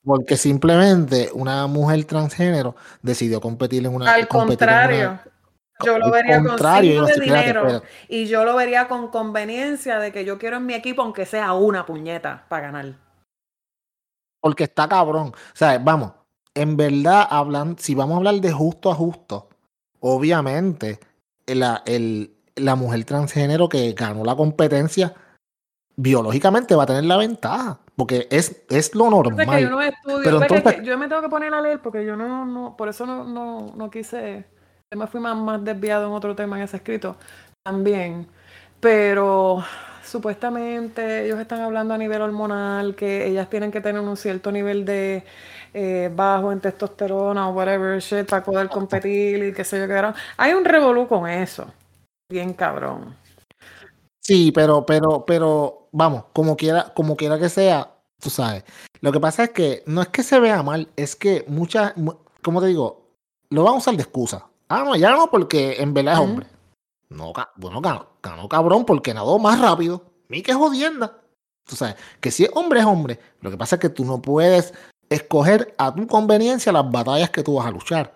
[0.03, 4.11] Porque simplemente una mujer transgénero decidió competir en una.
[4.13, 5.19] Al competir en una- contrario,
[5.85, 7.87] yo lo vería con signo yo de espérate, dinero espérate.
[8.09, 11.53] y yo lo vería con conveniencia de que yo quiero en mi equipo aunque sea
[11.53, 12.95] una puñeta para ganar.
[14.41, 15.27] Porque está cabrón.
[15.29, 16.13] O sea, vamos,
[16.53, 19.49] en verdad, hablan, si vamos a hablar de justo a justo,
[19.99, 20.99] obviamente,
[21.47, 25.13] la, el, la mujer transgénero que ganó la competencia,
[25.95, 29.69] biológicamente va a tener la ventaja, porque es, es lo que yo normal.
[29.71, 32.15] no estudio, Pero pasa que entonces- yo me tengo que poner a leer porque yo
[32.15, 34.56] no, no por eso no, no, no quise, yo
[34.95, 37.17] me fui más, más desviado en otro tema en ese escrito
[37.63, 38.27] también,
[38.79, 39.63] pero
[40.03, 44.85] supuestamente ellos están hablando a nivel hormonal, que ellas tienen que tener un cierto nivel
[44.85, 45.25] de
[45.73, 50.13] eh, bajo en testosterona o whatever shit para poder competir y qué sé yo qué.
[50.37, 51.65] Hay un revolú con eso,
[52.31, 53.15] bien cabrón.
[54.21, 58.63] Sí, pero, pero, pero, vamos, como quiera, como quiera que sea, tú sabes.
[59.01, 62.15] Lo que pasa es que no es que se vea mal, es que muchas, mu-
[62.41, 63.05] como te digo,
[63.49, 64.45] lo van a usar de excusa.
[64.69, 66.47] Ah, no, ya no, porque en verdad es hombre.
[67.09, 70.03] No, bueno, ganó, ganó cabrón porque nadó más rápido.
[70.27, 71.21] Mi que jodienda.
[71.65, 73.19] Tú sabes, que si es hombre es hombre.
[73.41, 74.73] Lo que pasa es que tú no puedes
[75.09, 78.13] escoger a tu conveniencia las batallas que tú vas a luchar.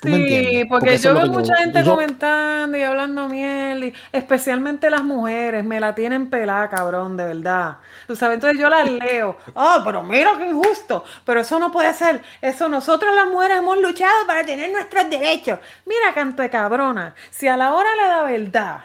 [0.00, 4.88] ¿Tú me Sí, porque, yo veo mucha gente yo- comentando y hablando miel, y especialmente
[4.90, 7.76] las mujeres, me la tienen pelada, cabrón, de verdad.
[8.06, 9.36] Tú sabes, entonces yo las leo.
[9.54, 11.04] Oh, pero mira qué injusto.
[11.24, 12.22] Pero eso no puede ser.
[12.40, 15.58] Eso nosotros las mujeres hemos luchado para tener nuestros derechos.
[15.86, 17.14] Mira, canto de cabrona.
[17.30, 18.84] Si a la hora de la verdad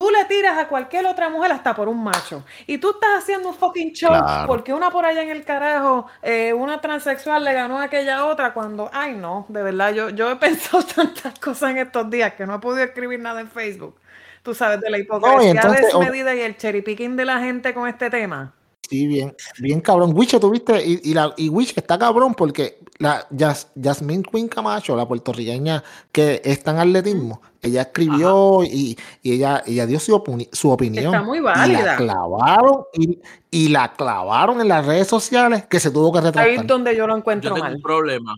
[0.00, 3.50] tú le tiras a cualquier otra mujer hasta por un macho y tú estás haciendo
[3.50, 4.46] un fucking show Claro.
[4.46, 8.54] porque una por allá en el carajo, eh, una transexual le ganó a aquella otra
[8.54, 12.46] cuando, ay no, de verdad, yo, yo he pensado tantas cosas en estos días que
[12.46, 14.00] no he podido escribir nada en Facebook.
[14.42, 17.86] Tú sabes, de la hipocresía entonces, desmedida y el cherry picking de la gente con
[17.86, 18.54] este tema.
[18.90, 20.12] Sí, bien, bien cabrón.
[20.16, 24.96] Wiche, tuviste, y, y, la, y Wiche está cabrón porque la Jas- Jasmine Queen Camacho,
[24.96, 30.48] la puertorriqueña que está en atletismo, ella escribió y, y ella, ella dio su, opini-
[30.52, 31.06] su opinión.
[31.14, 31.84] Está muy Y válida.
[31.84, 33.20] la clavaron, y,
[33.50, 36.66] y la clavaron en las redes sociales que se tuvo que Ahí es retractar.
[36.66, 37.76] donde yo lo Yo encuentro tengo mal.
[37.76, 38.36] un problema.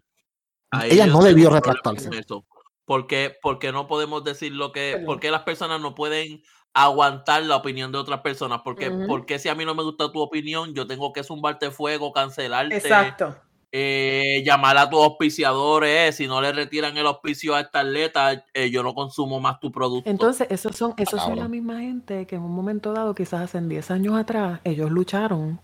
[0.71, 2.09] Ahí Ella yo no tengo debió retractarse.
[2.11, 2.45] con eso.
[2.85, 5.07] ¿Por qué, por qué no podemos decir lo que, Perdón.
[5.07, 6.43] por qué las personas no pueden
[6.75, 8.61] aguantar la opinión de otras personas?
[8.63, 9.07] Porque, Ujú.
[9.07, 12.13] ¿Por qué si a mí no me gusta tu opinión, yo tengo que zumbarte fuego,
[12.13, 13.37] cancelarte, Exacto.
[13.73, 16.11] eh, llamar a tus auspiciadores?
[16.11, 19.61] eh, si no le retiran el auspicio a esta atleta, eh, yo no consumo más
[19.61, 20.09] tu producto.
[20.09, 23.61] Entonces, esos son, esos son la misma gente que en un momento dado, quizás hace
[23.61, 25.61] 10 años atrás, ellos lucharon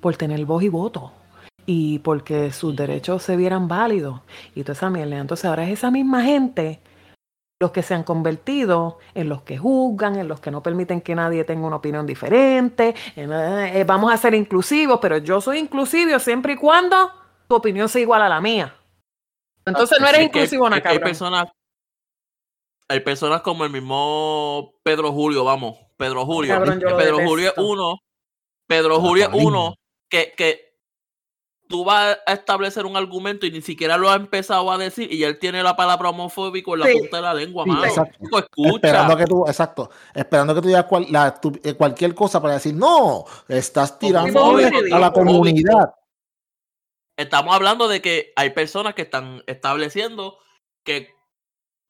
[0.00, 1.12] por tener voz y voto
[1.66, 4.20] y porque sus derechos se vieran válidos
[4.54, 5.18] y toda esa mierda.
[5.18, 6.80] Entonces, ahora es esa misma gente
[7.60, 11.14] los que se han convertido en los que juzgan, en los que no permiten que
[11.14, 12.94] nadie tenga una opinión diferente.
[13.16, 17.12] en, eh, eh, vamos a ser inclusivos, pero yo soy inclusivo siempre y cuando
[17.46, 18.74] tu opinión sea igual a la mía.
[19.66, 21.46] Entonces no eres Es que hay- inclusivo, es que hay personas
[22.88, 26.54] hay personas como el mismo Pedro Julio, vamos, Pedro Julio.
[26.54, 27.98] Cabrón, Pedro Julio es uno,
[28.66, 29.74] Pedro Julio es uno
[30.08, 30.69] que, que
[31.70, 35.22] tú vas a establecer un argumento y ni siquiera lo ha empezado a decir y
[35.24, 36.98] él tiene la palabra homofóbico en la Sí.
[36.98, 37.84] punta de la lengua, Sí, mano.
[37.84, 38.18] exacto.
[38.38, 38.74] Escucha.
[38.74, 42.54] Esperando que tú, exacto, esperando que tú digas cual- la- tu- eh, cualquier cosa para
[42.54, 45.94] decir, no, estás tirando a la comunidad.
[47.16, 50.38] Estamos hablando de que hay personas que están estableciendo
[50.84, 51.14] que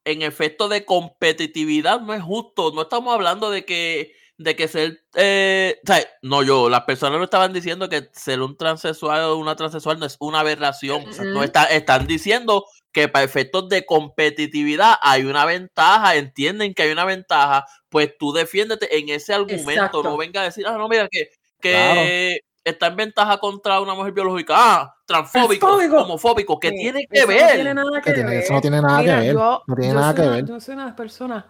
[0.05, 2.72] en efecto de competitividad no es justo.
[2.72, 7.18] No estamos hablando de que de que ser eh, o sea, no yo, las personas
[7.18, 11.07] no estaban diciendo que ser un transexual o una transexual no es una aberración.
[11.07, 16.72] O sea, no está, están diciendo que para efectos de competitividad hay una ventaja, entienden
[16.72, 20.03] que hay una ventaja, pues tú defiéndete en ese argumento, Exacto.
[20.03, 21.28] no venga a decir, ah, no, mira, que,
[21.61, 26.03] que está en ventaja contra una mujer biológica, ah, transfóbico, Transfóbico.
[26.03, 27.43] homofóbico, ¿qué Sí, tiene que eso ver?
[27.43, 28.41] No tiene nada que, Que tiene- ver.
[28.43, 30.45] eso no tiene nada que ver, Yo, no tiene yo nada soy que una- ver.
[30.47, 31.45] Yo soy una de las personas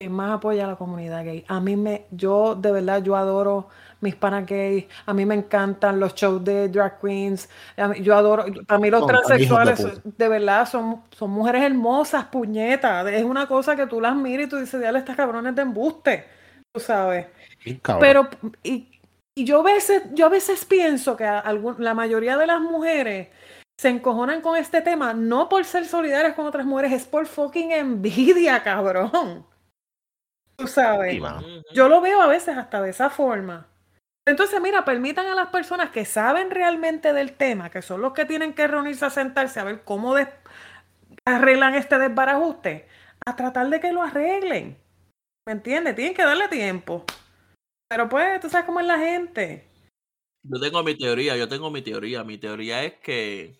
[0.00, 1.44] que más apoya a la comunidad gay.
[1.46, 3.68] A mí me, yo de verdad, yo adoro
[4.00, 4.86] mis panas gays.
[5.04, 7.50] A mí me encantan los shows de drag queens.
[7.76, 9.78] A mí- yo adoro, para mí los de transexuales,
[10.16, 13.06] de verdad, son, son mujeres hermosas, puñetas.
[13.08, 16.24] Es una cosa que tú las miras y tú dices, dale, estas cabrones de embuste.
[16.72, 17.26] Tú sabes.
[18.00, 18.26] Pero,
[18.62, 18.88] y,
[19.34, 22.62] y yo, a veces, yo a veces pienso que a algún- la mayoría de las
[22.62, 23.28] mujeres
[23.78, 27.72] se encojonan con este tema, no por ser solidarias con otras mujeres, es por fucking
[27.72, 29.44] envidia, cabrón.
[30.60, 31.14] Tú sabes.
[31.14, 31.62] Sí.
[31.72, 33.66] Yo lo veo a veces hasta de esa forma.
[34.26, 38.26] Entonces, mira, permitan a las personas que saben realmente del tema, que son los que
[38.26, 40.14] tienen que reunirse a sentarse a ver cómo
[41.24, 42.86] arreglan este desbarajuste,
[43.24, 44.76] a tratar de que lo arreglen.
[45.46, 45.96] ¿Me entiendes?
[45.96, 47.04] Tienen que darle tiempo.
[47.88, 49.66] Pero pues, tú sabes cómo es la gente.
[50.42, 52.22] Yo tengo mi teoría, yo tengo mi teoría.
[52.22, 53.59] Mi teoría es que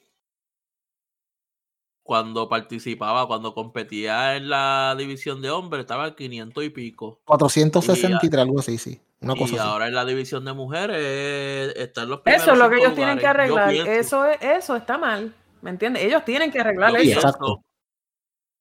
[2.10, 7.20] cuando participaba, cuando competía en la división de hombres, estaba en 500 y pico.
[7.24, 9.00] 463, algo así, sí.
[9.20, 9.56] Una y así.
[9.58, 12.82] ahora en la división de mujeres eh, está en los Eso es lo que primeros
[12.82, 13.72] ellos tienen que arreglar.
[13.72, 15.32] Eso, es- eso está mal.
[15.62, 16.02] ¿Me entiendes?
[16.02, 17.04] Ellos tienen que arreglar Yo eso.
[17.04, 17.62] pienso, exacto.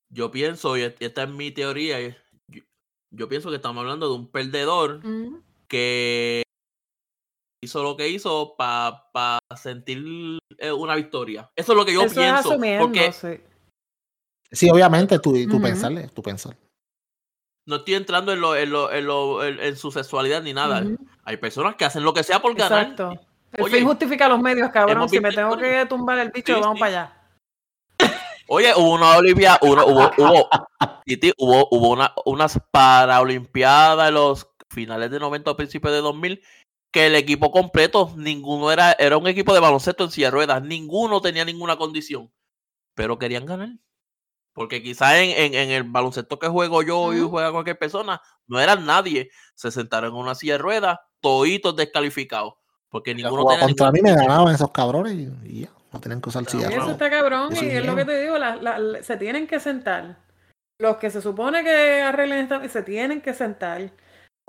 [0.10, 2.16] yo pienso, y esta es mi teoría, y
[2.50, 2.62] yo,
[3.10, 5.42] yo pienso que estamos hablando de un perdedor Ujú.
[5.68, 6.44] que
[7.62, 11.50] hizo lo que hizo para sentir eh, una victoria.
[11.56, 12.50] Eso es lo que yo Eso es pienso.
[12.52, 13.42] asumiendo, Porque sí.
[14.52, 15.62] Sí, obviamente, tú, tú Ujú.
[15.62, 16.56] pensarle, tú pensar.
[17.68, 20.84] no estoy entrando en, lo, en, lo, en, lo- en- en su sexualidad ni nada.
[21.24, 22.82] Hay personas que hacen lo que sea por ganar.
[22.82, 23.12] Exacto.
[23.52, 25.08] El Oye, fin justifica los medios, cabrón.
[25.10, 26.80] Si me tengo que tumbar el bicho, Sí, vamos sí.
[26.80, 27.16] para allá.
[28.48, 30.50] Oye, hubo una Olimpia, uno, hubo, hubo,
[31.38, 36.42] hubo, hubo una, unas paraolimpiadas en los finales de 90 o principios de 2000
[36.92, 40.62] que el equipo completo, ninguno era, era un equipo de baloncesto en silla de ruedas,
[40.64, 42.32] ninguno tenía ninguna condición,
[42.96, 43.70] pero querían ganar.
[44.54, 48.60] Porque quizás en, en, en el baloncesto que juego yo y juega cualquier persona, no
[48.60, 49.30] eran nadie.
[49.56, 52.56] Se sentaron en una silla de ruedas, toditos descalificados.
[52.90, 55.14] Porque ninguno tenía contra mí me ganaban esos cabrones
[55.46, 56.94] y, ya, no tenían que usar silla de Y eso ruedas.
[57.02, 57.54] está cabrón.
[57.54, 60.18] Eso y es lo que te digo, la- la- la- se tienen que sentar.
[60.80, 63.92] Los que se supone que arreglen esta, se tienen que sentar.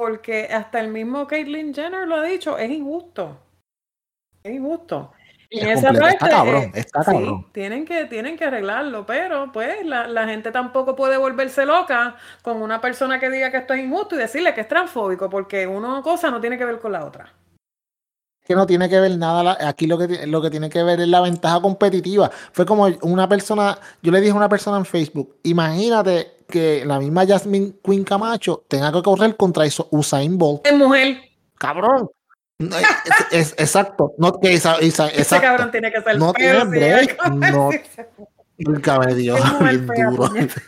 [0.01, 3.37] Porque hasta el mismo Caitlyn Jenner lo ha dicho, es injusto.
[4.43, 5.13] Es injusto.
[5.51, 7.47] Es En esa está parte, cabrón, eh, está sí, cabrón.
[7.53, 12.63] tienen que, tienen que arreglarlo, pero pues la, la gente tampoco puede volverse loca con
[12.63, 16.01] una persona que diga que esto es injusto y decirle que es transfóbico, porque una
[16.01, 17.35] cosa no tiene que ver con la otra.
[18.47, 19.59] que no tiene que ver nada.
[19.69, 22.31] Aquí lo que, lo que tiene que ver es la ventaja competitiva.
[22.53, 26.99] Fue como una persona, yo le dije a una persona en Facebook, imagínate que la
[26.99, 30.67] misma Jasmine Quinn Camacho tenga que correr contra eso, Usain Bolt.
[30.67, 31.19] Es mujer,
[31.57, 32.11] Cabrón.
[32.59, 32.85] No, es,
[33.31, 34.13] es- exacto.
[34.19, 37.71] No, que esa- esa- ese cabrón tiene que ser No tiene break, no.
[38.59, 40.27] Nunca me dio Es mujer bien fea, duro.
[40.29, 40.63] puñeta.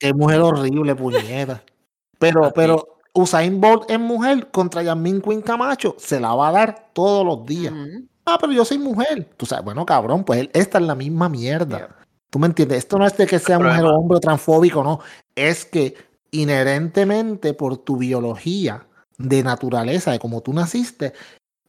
[0.00, 1.62] Qué mujer horrible, puñeta.
[2.18, 5.94] Pero, pero Usain Bolt es mujer contra Jasmine Quinn Camacho.
[5.98, 7.72] Se la va a dar todos los días.
[8.26, 9.28] Ah, pero yo soy mujer.
[9.36, 11.94] Tú sabes, bueno, cabrón, pues él- esta es la misma mierda.
[12.34, 12.78] ¿Tú me entiendes?
[12.78, 13.96] Esto no es de que sea mujer problema.
[13.96, 14.98] o hombre o transfóbico, no.
[15.36, 15.94] Es que
[16.32, 18.84] inherentemente por tu biología
[19.18, 21.12] de naturaleza, de cómo tú naciste,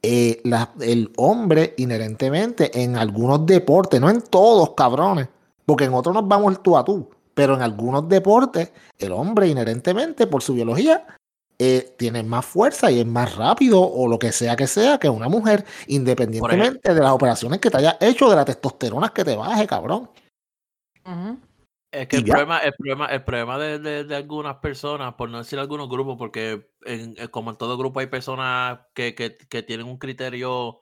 [0.01, 5.27] eh, la- el hombre inherentemente en algunos deportes, no en todos, cabrones,
[5.67, 10.25] porque en otros nos vamos tú a tú, pero en algunos deportes, el hombre inherentemente
[10.25, 11.05] por su biología
[11.59, 15.07] eh, tiene más fuerza y es más rápido o lo que sea que sea que
[15.09, 19.35] una mujer, independientemente de las operaciones que te hayas hecho, de la testosterona que te
[19.35, 20.09] baje, cabrón.
[21.91, 25.37] Es que el problema, el problema, el problema de, de- de algunas personas, por no
[25.37, 29.63] decir algunos grupos, porque en- eh, como en todo grupo hay personas que, que- que
[29.63, 30.79] tienen un criterio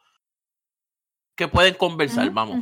[1.38, 2.60] que pueden conversar, vamos.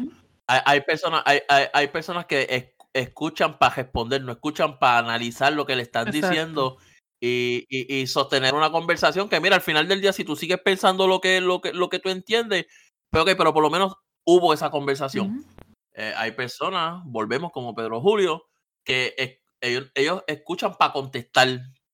[0.47, 4.97] Hay, hay personas, hay, hay, hay personas que es- escuchan para responder, no escuchan para
[4.99, 6.27] analizar lo que le están Exacto.
[6.27, 6.77] diciendo
[7.21, 10.59] y, y- y sostener una conversación que, mira, al final del día, si tú sigues
[10.59, 12.65] pensando lo que, lo que, lo que tú entiendes,
[13.09, 13.95] pero, ok, pero por lo menos
[14.25, 15.45] hubo esa conversación.
[15.93, 18.43] Eh, hay personas, volvemos como Pedro Julio,
[18.83, 21.47] que es- ellos, ellos escuchan para contestar.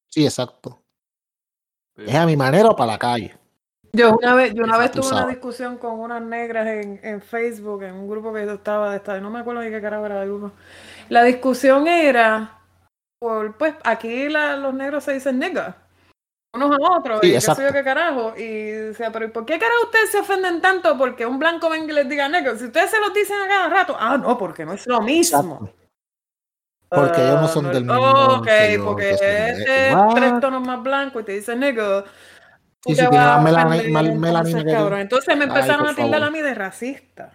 [0.07, 0.83] Sí, exacto.
[1.97, 3.35] Es a mi manera o para la calle.
[3.93, 7.83] Yo una vez, yo una vez tuve una discusión con unas negras en, en Facebook,
[7.83, 10.21] en un grupo que yo estaba de esta, no me acuerdo ni qué carajo era
[10.21, 10.51] el grupo.
[11.09, 12.59] La discusión era
[13.19, 15.86] por, pues, aquí la- los negros se dicen nigga,
[16.53, 17.73] unos a otros, Sí, y qué sé yo exacto.
[17.73, 18.33] qué carajo.
[18.37, 21.91] Y decía, pero ¿y por qué carajo ustedes se ofenden tanto porque un blanco venga
[21.91, 22.57] y les diga negro?
[22.57, 25.39] Si ustedes se los dicen a cada rato, ah, no, porque no es lo mismo.
[25.39, 25.73] Exacto.
[26.89, 30.15] Porque ellos no son Ah, del no- mismo Ok, yo, porque son este es What?
[30.15, 32.05] tres tonos más blanco y te dice negro.
[32.85, 34.77] sí, vas tiene a más melana- ofender, mal- entonces, melanina yo.
[34.77, 34.99] cabrón.
[35.01, 37.33] Entonces me empezaron a tildar a mí de racista.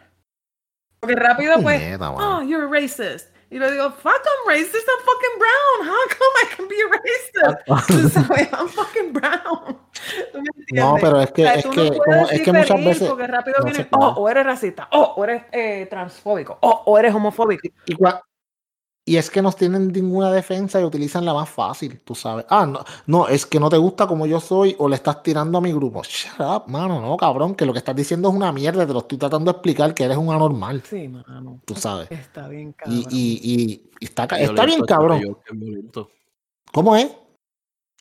[0.99, 2.39] Porque rápido pues, mano.
[2.39, 3.29] oh, you're racist.
[3.53, 5.87] Y le digo, fuck, I'm racist, I'm fucking brown.
[5.87, 8.11] How come I can be racist?
[8.11, 9.79] Sabes, I'm fucking brown.
[10.73, 13.09] No, pero es que, O sea, es no que, puedes como- es que muchas veces.
[13.11, 17.15] Porque rápido no oh, o eres racista, oh, o eres eh, transfóbico, oh, o eres
[17.15, 17.69] homofóbico.
[17.85, 18.23] Y, cua-
[19.05, 22.47] y es que no tienen ninguna defensa y utilizan la más fácil, tú sabes.
[22.49, 25.59] Ah, no, no, es que no te gusta como yo soy o le estás tirando
[25.59, 26.03] a mi grupo.
[26.05, 29.01] Shut up, mano, no, cabrón, que lo que estás diciendo es una mierda, te lo
[29.01, 31.61] estoy tratando de explicar que eres un anormal, Sí, mano.
[31.65, 32.09] tú sabes.
[32.11, 32.99] Está bien, cabrón.
[32.99, 35.21] Y, y, y- y está, está bien, este cabrón.
[35.21, 36.11] peyote, Qué violento.
[36.73, 37.11] ¿Cómo es?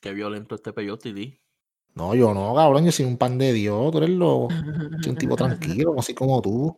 [0.01, 1.37] Qué violento este peyote, di.
[1.93, 4.47] No, yo no, cabrón, yo soy un pan de Dios, tú eres loco.
[5.01, 6.77] Soy un tipo tranquilo, así como tú.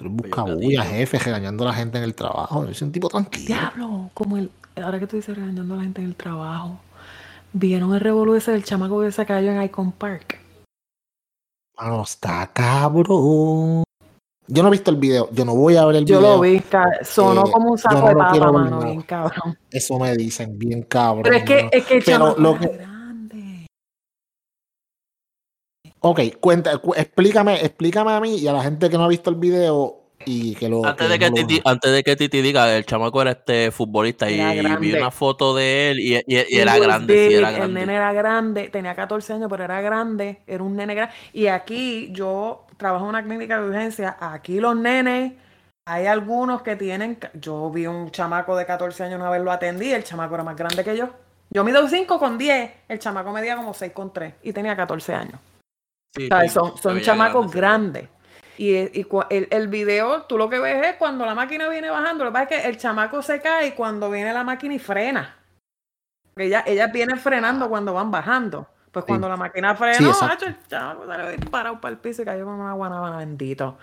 [0.00, 0.96] Tú eres buscabulla, gatito.
[0.96, 2.66] jefe, regañando a la gente en el trabajo.
[2.66, 3.46] Yo soy un tipo tranquilo.
[3.46, 4.50] Diablo, como el.
[4.82, 6.80] Ahora que tú dices regañando a la gente en el trabajo.
[7.52, 10.38] ¿Vieron el revolú ese del chamaco que se cayó en Icon Park?
[11.78, 13.84] Mano, está cabrón.
[14.46, 16.36] Yo no he visto el video, yo no voy a ver el Yo video.
[16.36, 16.62] lo vi,
[17.02, 19.56] sonó Eh, como un yo saco no de papa, mano, bien cabrón.
[19.70, 21.22] Eso me dicen, bien cabrón.
[21.24, 23.66] Pero es que, es que el chamaco lo que- grande.
[26.00, 29.28] Ok, cuenta, cu- explícame, explícame a mí y a la gente que no ha visto
[29.30, 30.84] el video y que lo.
[30.84, 33.70] Antes de que, no lo- Titi, antes de que Titi diga, el chamaco era este
[33.70, 34.36] futbolista y,
[34.78, 38.12] vi una foto de él y, y- y He era grande, sí, El nene era
[38.12, 41.14] grande, tenía 14 años, pero era grande, era un nene grande.
[41.32, 45.32] Y aquí yo trabajo en una clínica de urgencia, aquí los nenes,
[45.86, 49.92] hay algunos que tienen, yo vi un chamaco de 14 años una vez lo atendí,
[49.92, 51.10] el chamaco era más grande que yo.
[51.50, 55.12] Yo mido 5 con 10, el chamaco medía como 6 con 3 y tenía 14
[55.14, 55.40] años.
[56.16, 58.08] Sí, O sea, sí, son, son chamacos grande, sí.
[58.08, 58.20] grandes.
[58.58, 62.24] Y, y el, el video, tú lo que ves es cuando la máquina viene bajando.
[62.24, 64.78] Lo que pasa es que el chamaco se cae y cuando viene la máquina y
[64.78, 65.36] frena.
[66.34, 68.66] Porque ella, ellas vienen frenando cuando van bajando.
[68.92, 69.08] Pues Sí.
[69.08, 70.26] cuando la máquina Sí, frenó, exacto.
[70.26, 73.78] macho, el chamaco salió disparado para el piso y cayó con una guanábana bendito.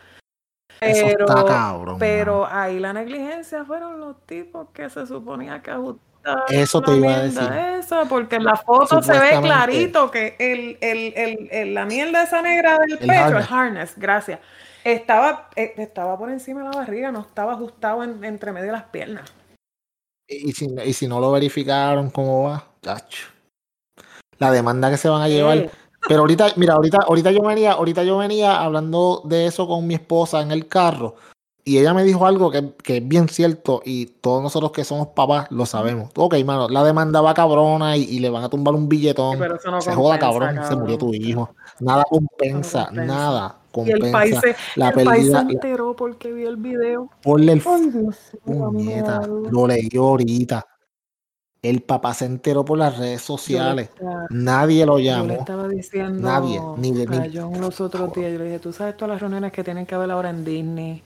[0.81, 1.97] Eso Pero, está cabrón.
[1.97, 6.06] pero ahí la negligencia fueron los tipos que se suponía que ajustaban.
[6.49, 7.49] Eso te iba a decir.
[7.79, 12.23] Esa, porque en la foto se ve clarito que el, el, el, el- la mierda
[12.23, 13.93] esa negra del El pecho, el harness.
[13.97, 14.39] gracias,
[14.83, 18.71] estaba, eh, estaba por encima de la barriga, no estaba ajustado en- entre medio de
[18.73, 19.31] las piernas.
[20.29, 22.65] Y, si, y si no lo verificaron, ¿cómo va?
[22.81, 23.27] Chacho.
[24.39, 25.69] La demanda que se van a llevar.
[26.07, 29.95] Pero ahorita, mira, ahorita, ahorita yo venía, ahorita yo venía hablando de eso con mi
[29.95, 31.15] esposa en el carro.
[31.67, 33.81] Y ella me dijo algo que, que es bien cierto.
[33.83, 36.11] Y todos nosotros que somos papás lo sabemos.
[36.15, 39.37] Ok, mano, la demanda va cabrona y, y le van a tumbar un billetón.
[39.37, 40.67] pero eso no se joda, compensa, cabrón.
[40.69, 41.29] Se murió tu cabrón.
[41.29, 41.49] hijo.
[41.81, 43.13] Nada compensa, compensa.
[43.13, 44.41] nada Y el país compensa.
[44.41, 47.09] se, la el país se pérdida, enteró porque vio el video.
[47.21, 48.15] Ponle el Ay, Dios
[48.45, 49.21] mí puñeta.
[49.27, 50.65] Lo leí ahorita.
[51.61, 53.89] El papá se enteró por las redes Yo le sociales.
[53.93, 55.33] estaba- Nadie lo Yo le llamó.
[55.33, 58.95] estaba diciendo Nadie, ni de- ni- John los otros días, yo le dije, tú sabes
[58.95, 61.03] todas las reuniones que tienen que haber ahora en Disney,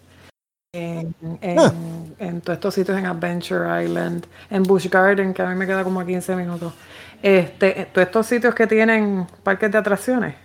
[0.73, 1.73] en, en, Ah.
[2.19, 5.83] en todos estos sitios en Adventure Island, en Busch Garden, que a mí me queda
[5.83, 6.73] como a 15 minutos.
[7.21, 10.35] Este, todos estos sitios que tienen parques de atracciones.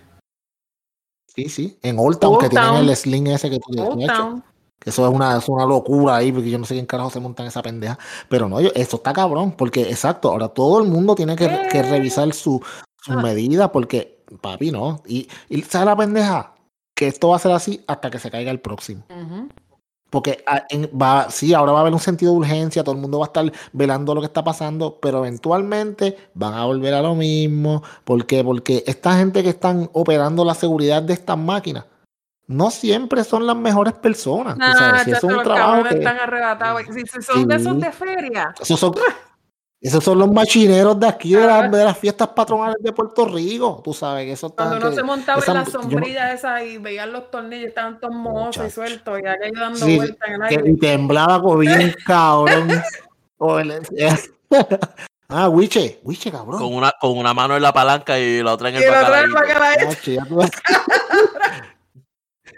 [1.33, 1.79] Sí, sí.
[1.81, 3.71] En Old Town, Old que tienen el sling ese que tú
[4.01, 4.41] hecho.
[4.79, 7.19] Que eso es una, es una locura ahí, porque yo no sé quién carajo se
[7.19, 7.97] monta en esa pendeja.
[8.29, 11.79] Pero no, yo, esto está cabrón, porque exacto, ahora todo el mundo tiene que, que
[11.79, 11.83] Eh.
[11.83, 12.61] revisar su,
[13.01, 13.21] sus Ah.
[13.21, 15.01] medidas, porque, papi, no.
[15.07, 16.53] Y, y ¿sabes la pendeja?
[16.95, 19.03] Que esto va a ser así hasta que se caiga el próximo.
[19.09, 19.47] Ujú.
[20.09, 20.63] Porque ah,
[20.99, 23.27] va, sí, ahora va a haber un sentido de urgencia, todo el mundo va a
[23.27, 27.83] estar velando lo que está pasando, pero eventualmente van a volver a lo mismo.
[28.05, 28.43] ¿Por qué?
[28.43, 31.85] Porque esta gente que están operando la seguridad de estas máquinas
[32.47, 34.57] no siempre son las mejores personas.
[34.57, 36.83] Nah, si es un trabajo que- están arrebatados.
[36.93, 38.95] Si, si son de esos de feria, esos son,
[39.79, 43.79] esos son los machineros de aquí, de, las- de las fiestas patronales de Puerto Rico.
[43.83, 44.63] Tú sabes que eso está.
[44.65, 47.29] Cuando uno que- se montaba esa- en la yo no- sombrilla esa y veían los
[47.29, 50.69] tornillos, estaban todos mohosos y sueltos, y aquello dando Sí, vueltas en el que- aire.
[50.71, 52.81] y temblaba como bien cabrón.
[53.37, 53.81] O el-
[55.29, 56.57] ah, Wiche, Wiche, cabrón.
[56.59, 58.89] Con una, con una mano en la palanca y la otra en el ves.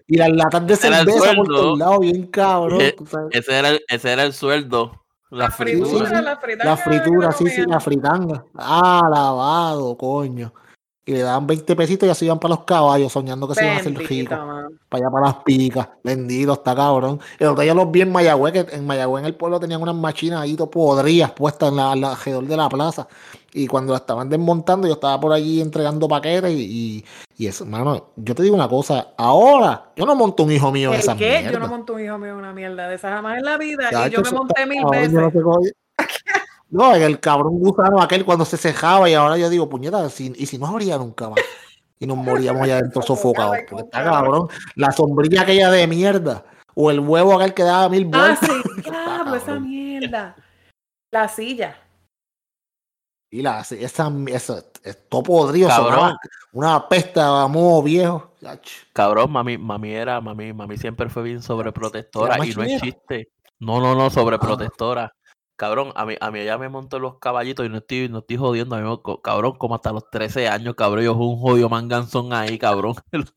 [0.08, 2.82] y las latas de cerveza por todos lados, bien cabrón.
[2.82, 2.96] Eh.
[3.32, 5.04] Ese era el, ese era el sueldo.
[5.32, 6.66] La, La fritura, la fritura.
[6.66, 8.46] La fritura, sí, sí, la fritanga.
[8.56, 10.52] Ah, lavado, coño.
[11.10, 13.78] Y le daban 20 pesitos y así iban para los caballos soñando que se iban
[13.78, 14.38] a hacer Bendito, ricos.
[14.46, 14.80] man.
[14.90, 15.90] Para allá para las picas.
[16.04, 17.20] Bendito, está cabrón.
[17.40, 19.96] El otro día los vi en Mayagüez, que en Mayagüez en el pueblo tenían unas
[19.96, 23.08] machinas ahí todo podridas puestas en la, la- alrededor de la plaza.
[23.54, 27.06] Y cuando la estaban desmontando, yo estaba por allí entregando paquetes y, y,
[27.40, 30.90] y eso, hermano, yo te digo una cosa, ahora yo no monto un hijo mío
[30.90, 31.40] en ¿El esa qué?
[31.40, 31.52] mierda.
[31.54, 33.90] Yo no monto un hijo mío en una mierda de esa jamás en la vida.
[33.90, 35.72] Chacho, y yo me monté mil cabrón, yo no veces.
[35.72, 35.74] sé
[36.70, 40.34] No, en el cabrón gusano aquel cuando se cejaba y ahora yo digo, puñeta, si-
[40.36, 41.40] y si no habría nunca más.
[42.00, 43.58] Y nos moríamos allá adentro sofocados.
[43.58, 44.48] Sofocado, Porque está cabrón.
[44.76, 46.46] La sombrilla aquella de mierda.
[46.76, 48.50] O el huevo aquel que daba mil Ah, vueltas.
[48.50, 50.36] sí, Está diablo, esa mierda.
[51.12, 51.76] La silla.
[53.32, 54.64] Y la, esa, esa,
[55.08, 56.16] todo podrido, Cabrón.
[56.52, 58.32] una pesta a modo viejo.
[58.94, 63.30] Cabrón, mami, mami era, mami, mami siempre fue bien sobreprotectora y no chiste.
[63.60, 65.14] No, no, no, sobreprotectora.
[65.60, 68.38] Cabrón, a mí, a mí ella me montó los caballitos y no estoy, no estoy
[68.38, 68.78] jodiendo.
[68.78, 72.58] A mí, cabrón, como hasta los 13 años, cabrón, yo fui un jodido manganzón ahí,
[72.58, 72.96] cabrón.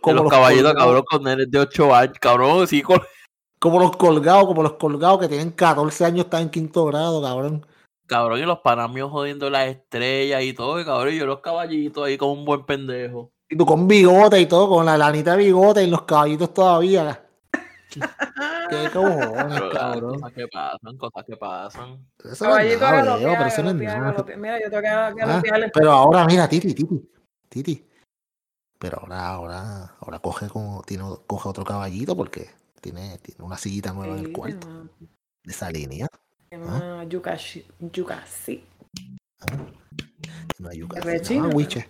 [0.00, 0.82] Como los, los caballitos, colgados.
[0.82, 3.02] cabrón, con nenes de 8 años, cabrón, sí, con-
[3.60, 7.66] Como los colgados, como los colgados que tienen 14 años, están en quinto grado, cabrón.
[8.06, 12.04] cabrón, y los panamios jodiendo las estrellas y todo, y cabrón, y yo los caballitos
[12.06, 13.30] ahí como un buen pendejo.
[13.50, 17.25] Y tú con bigote y todo, con la lanita de bigote y los caballitos todavía.
[18.70, 20.14] Qué cojones, ah, cabrón.
[20.20, 22.06] cosas que pasan, cosas que pasan.
[22.24, 24.24] Eso no es Caballito nada, Leo, pero eso no es nada.
[24.36, 25.70] Mira, yo tengo que Ah, galopearle.
[25.72, 27.10] pero ahora, mira, Titi, Titi,
[27.48, 27.86] Titi.
[28.78, 33.92] Pero ahora, ahora, ahora coge como, tiene, coge otro caballito porque tiene, tiene una sillita
[33.92, 34.66] nueva en el Sí, cuarto.
[34.68, 35.06] se
[35.44, 36.06] De esa línea.
[36.50, 38.64] llama Yukashi- Yukasi.
[40.58, 40.98] No hay yuca.
[40.98, 41.88] Es de se China, llama pero- Wiche.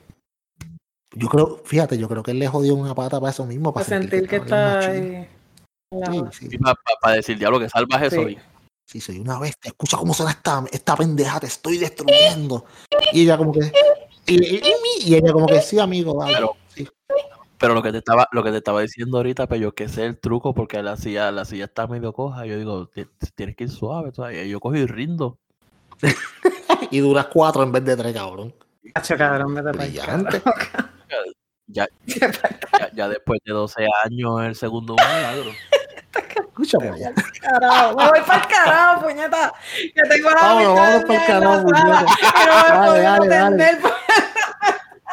[1.15, 3.87] Yo creo, fíjate, yo creo que él le jodió una pata para eso mismo, para,
[3.87, 5.29] Para sentir que estaba bien está ahí.
[5.91, 6.59] Sí, sí,
[7.01, 8.17] Para decir, diablo, que salvaje Sí.
[8.17, 8.39] soy.
[8.85, 9.69] sí, soy una bestia.
[9.71, 12.65] Escucha cómo suena esta, esta pendeja, te estoy destruyendo.
[13.13, 13.73] Y ella como que.
[14.27, 16.35] Y, y- y- y ella como que sí, amigo, dale.
[16.35, 16.89] Pero- Sí.
[17.59, 20.05] Pero lo que te estaba, lo que te estaba diciendo ahorita, pero yo que sé
[20.05, 22.45] el truco, porque la silla, la silla está medio coja.
[22.47, 24.13] Yo digo, "Ti- tienes que ir suave.
[24.45, 25.39] Y yo cojo y rindo.
[26.91, 28.55] Y duras cuatro en vez de tres, cabrón.
[29.73, 30.43] Brillante.
[31.67, 31.89] ya,
[32.95, 35.51] ya después de 12 años, el segundo milagro.
[36.19, 37.97] Escucha carajo.
[37.97, 39.53] Me voy para el carajo, puñeta.
[39.95, 42.05] Que tengo la Vámonos, del pa'l día carajo, puñeta.
[42.69, 43.79] Dale, dale, dale.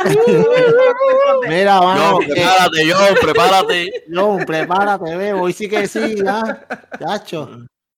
[1.47, 2.23] Mira, vamos.
[2.25, 4.03] eh, prepárate, yo, prepárate.
[4.13, 5.33] John, prepárate, ve.
[5.33, 6.65] Hoy sí que sí, ya.
[6.99, 7.49] Chacho.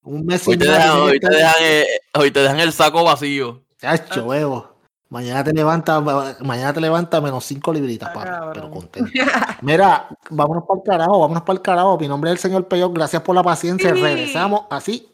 [0.03, 3.63] Un mes Hoy te dejan, hoy te dejan, eh, hoy te dejan el saco vacío.
[3.79, 4.74] Chacho, huevo.
[5.09, 8.53] Mañana te levanta, mañana te levanta menos cinco libritas, Ah, papi, cabrón.
[8.53, 9.11] pero contento.
[9.61, 11.97] Mira, vámonos para el carajo, vámonos para el carajo.
[11.99, 13.93] Mi nombre es el señor Peyoc, gracias por la paciencia.
[13.93, 14.01] Sí.
[14.01, 15.11] Regresamos así.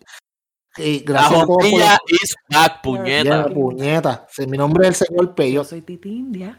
[0.78, 3.46] Y La gracias a todos por la is back, puñeta.
[3.50, 4.28] puñeta.
[4.32, 5.66] Sí, Mi nombre es el señor Yo Peyoc.
[5.66, 6.58] soy Titi India.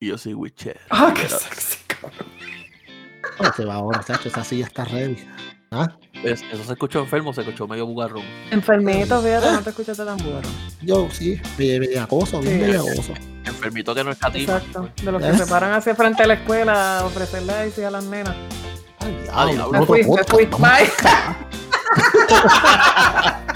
[0.00, 0.80] Y yo soy Witcher.
[0.90, 2.33] Ah, qué sexy, cabrón.
[3.38, 5.16] Oh, se va ahora, chacho, esa silla está ready.
[5.70, 5.88] ¿Ah?
[6.22, 8.22] Es- Eso se escuchó enfermo, se escuchó medio bugarrón.
[8.50, 10.40] Enfermito, fíjate, no te escuchaste tan bueno.
[10.82, 12.66] Yo sí, be- bellacoso, bien Sí.
[12.66, 13.12] bellacoso.
[13.44, 14.56] Enfermito que no es cativa.
[14.58, 14.88] Exacto.
[15.02, 15.38] De los que ¿Eh?
[15.38, 18.36] se paran hacia frente a la escuela a ofrecerle IC a las nenas.
[19.00, 19.72] Ay, diablo, diablo.
[19.72, 20.46] Me otro fui, me podcast, fui.
[20.46, 20.60] vamos.
[20.60, 20.90] Bye.